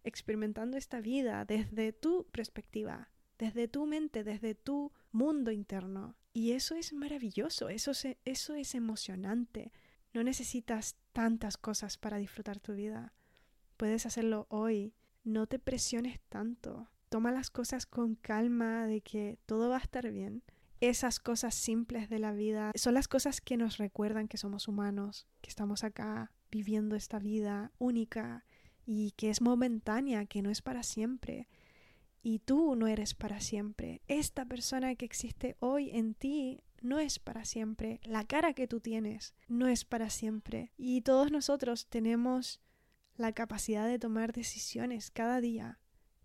experimentando 0.04 0.76
esta 0.76 1.00
vida 1.00 1.44
desde 1.44 1.92
tu 1.92 2.26
perspectiva, 2.32 3.10
desde 3.38 3.68
tu 3.68 3.86
mente, 3.86 4.24
desde 4.24 4.54
tu 4.54 4.92
mundo 5.12 5.50
interno. 5.50 6.16
Y 6.32 6.52
eso 6.52 6.74
es 6.76 6.92
maravilloso, 6.92 7.68
eso 7.68 7.90
es, 7.90 8.06
eso 8.24 8.54
es 8.54 8.74
emocionante. 8.74 9.72
No 10.12 10.22
necesitas 10.22 10.96
tantas 11.12 11.56
cosas 11.56 11.96
para 11.96 12.18
disfrutar 12.18 12.60
tu 12.60 12.74
vida. 12.74 13.12
Puedes 13.76 14.06
hacerlo 14.06 14.46
hoy. 14.48 14.94
No 15.24 15.46
te 15.46 15.58
presiones 15.58 16.20
tanto. 16.28 16.90
Toma 17.08 17.32
las 17.32 17.50
cosas 17.50 17.86
con 17.86 18.14
calma 18.14 18.86
de 18.86 19.00
que 19.00 19.38
todo 19.46 19.68
va 19.68 19.76
a 19.76 19.80
estar 19.80 20.10
bien. 20.10 20.42
Esas 20.80 21.20
cosas 21.20 21.54
simples 21.54 22.08
de 22.08 22.18
la 22.18 22.32
vida 22.32 22.72
son 22.74 22.94
las 22.94 23.06
cosas 23.06 23.40
que 23.40 23.56
nos 23.56 23.76
recuerdan 23.78 24.28
que 24.28 24.38
somos 24.38 24.66
humanos, 24.66 25.26
que 25.42 25.50
estamos 25.50 25.84
acá 25.84 26.32
viviendo 26.50 26.96
esta 26.96 27.18
vida 27.18 27.72
única 27.78 28.44
y 28.86 29.10
que 29.12 29.28
es 29.30 29.42
momentánea, 29.42 30.24
que 30.24 30.40
no 30.40 30.50
es 30.50 30.62
para 30.62 30.82
siempre. 30.82 31.48
Y 32.22 32.40
tú 32.40 32.76
no 32.76 32.86
eres 32.86 33.14
para 33.14 33.40
siempre. 33.40 34.02
Esta 34.08 34.44
persona 34.44 34.94
que 34.94 35.04
existe 35.04 35.56
hoy 35.60 35.90
en 35.90 36.14
ti 36.14 36.60
no 36.82 36.98
es 36.98 37.18
para 37.18 37.44
siempre. 37.44 38.00
La 38.04 38.24
cara 38.24 38.52
que 38.52 38.66
tú 38.66 38.80
tienes 38.80 39.34
no 39.48 39.68
es 39.68 39.84
para 39.84 40.10
siempre. 40.10 40.72
Y 40.76 41.00
todos 41.00 41.30
nosotros 41.30 41.86
tenemos 41.86 42.60
la 43.16 43.32
capacidad 43.32 43.86
de 43.86 43.98
tomar 43.98 44.32
decisiones 44.32 45.10
cada 45.10 45.40
día 45.40 45.78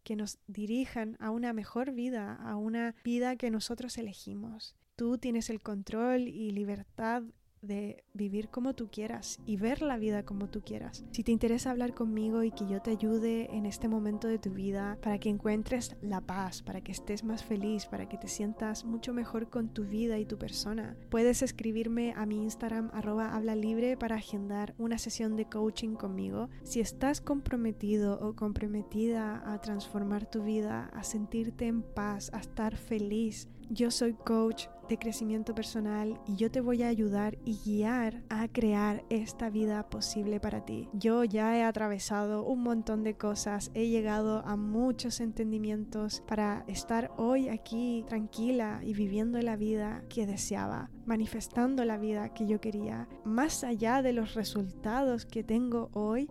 que 0.03 0.15
nos 0.15 0.37
dirijan 0.47 1.17
a 1.19 1.31
una 1.31 1.51
mejor 1.51 1.91
vida, 1.91 2.35
a 2.35 2.55
una 2.55 2.95
vida 3.03 3.35
que 3.35 3.49
nosotros 3.49 3.97
elegimos. 3.97 4.75
Tú 4.95 5.17
tienes 5.17 5.49
el 5.49 5.61
control 5.61 6.27
y 6.27 6.51
libertad 6.51 7.23
de 7.65 8.03
vivir 8.13 8.49
como 8.49 8.73
tú 8.73 8.89
quieras 8.89 9.39
y 9.45 9.57
ver 9.57 9.81
la 9.81 9.97
vida 9.97 10.23
como 10.23 10.49
tú 10.49 10.61
quieras. 10.61 11.05
Si 11.11 11.23
te 11.23 11.31
interesa 11.31 11.71
hablar 11.71 11.93
conmigo 11.93 12.43
y 12.43 12.51
que 12.51 12.67
yo 12.67 12.81
te 12.81 12.91
ayude 12.91 13.55
en 13.55 13.65
este 13.65 13.87
momento 13.87 14.27
de 14.27 14.39
tu 14.39 14.51
vida 14.51 14.97
para 15.01 15.19
que 15.19 15.29
encuentres 15.29 15.95
la 16.01 16.21
paz, 16.21 16.61
para 16.61 16.81
que 16.81 16.91
estés 16.91 17.23
más 17.23 17.43
feliz, 17.43 17.85
para 17.85 18.07
que 18.07 18.17
te 18.17 18.27
sientas 18.27 18.85
mucho 18.85 19.13
mejor 19.13 19.49
con 19.49 19.69
tu 19.69 19.85
vida 19.85 20.17
y 20.19 20.25
tu 20.25 20.37
persona, 20.37 20.95
puedes 21.09 21.41
escribirme 21.41 22.13
a 22.15 22.25
mi 22.25 22.43
Instagram 22.43 22.89
arroba 22.93 23.35
habla 23.35 23.55
libre 23.55 23.97
para 23.97 24.15
agendar 24.15 24.75
una 24.77 24.97
sesión 24.97 25.35
de 25.35 25.45
coaching 25.45 25.95
conmigo. 25.95 26.49
Si 26.63 26.79
estás 26.79 27.21
comprometido 27.21 28.19
o 28.21 28.35
comprometida 28.35 29.53
a 29.53 29.59
transformar 29.61 30.29
tu 30.29 30.43
vida, 30.43 30.89
a 30.93 31.03
sentirte 31.03 31.67
en 31.67 31.81
paz, 31.81 32.31
a 32.33 32.39
estar 32.39 32.75
feliz, 32.77 33.47
yo 33.69 33.91
soy 33.91 34.13
coach 34.13 34.67
de 34.87 34.97
crecimiento 34.99 35.55
personal 35.55 36.19
y 36.27 36.35
yo 36.35 36.51
te 36.51 36.61
voy 36.61 36.83
a 36.83 36.87
ayudar 36.87 37.37
y 37.43 37.57
guiar 37.65 38.21
a 38.29 38.47
crear 38.47 39.03
esta 39.09 39.49
vida 39.49 39.89
posible 39.89 40.39
para 40.39 40.65
ti. 40.65 40.89
Yo 40.93 41.23
ya 41.23 41.57
he 41.57 41.63
atravesado 41.63 42.43
un 42.43 42.61
montón 42.61 43.03
de 43.03 43.17
cosas, 43.17 43.71
he 43.73 43.87
llegado 43.87 44.45
a 44.45 44.55
muchos 44.55 45.19
entendimientos 45.19 46.21
para 46.27 46.63
estar 46.67 47.11
hoy 47.17 47.49
aquí 47.49 48.05
tranquila 48.07 48.79
y 48.83 48.93
viviendo 48.93 49.41
la 49.41 49.55
vida 49.55 50.03
que 50.09 50.27
deseaba, 50.27 50.89
manifestando 51.05 51.83
la 51.85 51.97
vida 51.97 52.33
que 52.33 52.45
yo 52.45 52.61
quería. 52.61 53.07
Más 53.23 53.63
allá 53.63 54.01
de 54.01 54.13
los 54.13 54.35
resultados 54.35 55.25
que 55.25 55.43
tengo 55.43 55.89
hoy, 55.93 56.29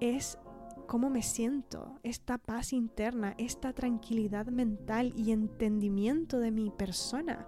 es 0.00 0.38
cómo 0.86 1.10
me 1.10 1.22
siento, 1.22 1.98
esta 2.02 2.38
paz 2.38 2.72
interna, 2.72 3.34
esta 3.38 3.72
tranquilidad 3.72 4.46
mental 4.46 5.12
y 5.16 5.32
entendimiento 5.32 6.38
de 6.38 6.50
mi 6.50 6.70
persona. 6.70 7.46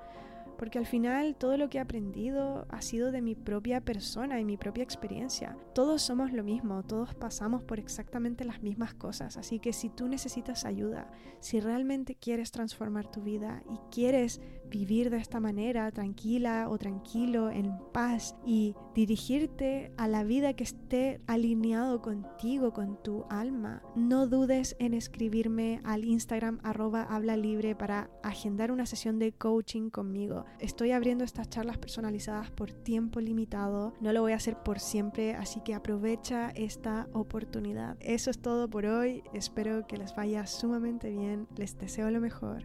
Porque 0.58 0.78
al 0.78 0.86
final 0.86 1.36
todo 1.36 1.56
lo 1.56 1.70
que 1.70 1.78
he 1.78 1.80
aprendido 1.80 2.66
ha 2.68 2.82
sido 2.82 3.12
de 3.12 3.22
mi 3.22 3.36
propia 3.36 3.80
persona 3.80 4.40
y 4.40 4.44
mi 4.44 4.56
propia 4.56 4.82
experiencia. 4.82 5.56
Todos 5.72 6.02
somos 6.02 6.32
lo 6.32 6.42
mismo, 6.42 6.82
todos 6.82 7.14
pasamos 7.14 7.62
por 7.62 7.78
exactamente 7.78 8.44
las 8.44 8.60
mismas 8.60 8.92
cosas, 8.92 9.36
así 9.36 9.60
que 9.60 9.72
si 9.72 9.88
tú 9.88 10.08
necesitas 10.08 10.64
ayuda, 10.64 11.12
si 11.38 11.60
realmente 11.60 12.16
quieres 12.16 12.50
transformar 12.50 13.08
tu 13.08 13.22
vida 13.22 13.62
y 13.70 13.78
quieres 13.94 14.40
vivir 14.68 15.10
de 15.10 15.18
esta 15.18 15.40
manera, 15.40 15.90
tranquila 15.90 16.68
o 16.70 16.78
tranquilo, 16.78 17.50
en 17.50 17.78
paz 17.92 18.36
y 18.46 18.74
dirigirte 18.94 19.92
a 19.96 20.08
la 20.08 20.24
vida 20.24 20.54
que 20.54 20.64
esté 20.64 21.20
alineado 21.26 22.00
contigo, 22.02 22.72
con 22.72 23.02
tu 23.02 23.24
alma, 23.30 23.82
no 23.94 24.26
dudes 24.26 24.76
en 24.78 24.94
escribirme 24.94 25.80
al 25.84 26.04
Instagram 26.04 26.58
arroba 26.62 27.02
habla 27.02 27.36
libre 27.36 27.74
para 27.74 28.10
agendar 28.22 28.70
una 28.70 28.86
sesión 28.86 29.18
de 29.18 29.32
coaching 29.32 29.90
conmigo. 29.90 30.44
Estoy 30.58 30.92
abriendo 30.92 31.24
estas 31.24 31.48
charlas 31.48 31.78
personalizadas 31.78 32.50
por 32.50 32.72
tiempo 32.72 33.20
limitado. 33.20 33.94
No 34.00 34.12
lo 34.12 34.22
voy 34.22 34.32
a 34.32 34.36
hacer 34.36 34.56
por 34.62 34.80
siempre, 34.80 35.34
así 35.34 35.60
que 35.60 35.74
aprovecha 35.74 36.50
esta 36.50 37.08
oportunidad. 37.12 37.96
Eso 38.00 38.30
es 38.30 38.38
todo 38.38 38.68
por 38.68 38.86
hoy. 38.86 39.22
Espero 39.32 39.86
que 39.86 39.96
les 39.96 40.14
vaya 40.14 40.46
sumamente 40.46 41.10
bien. 41.10 41.46
Les 41.56 41.78
deseo 41.78 42.10
lo 42.10 42.20
mejor. 42.20 42.64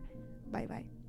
Bye 0.51 0.67
bye. 0.67 1.02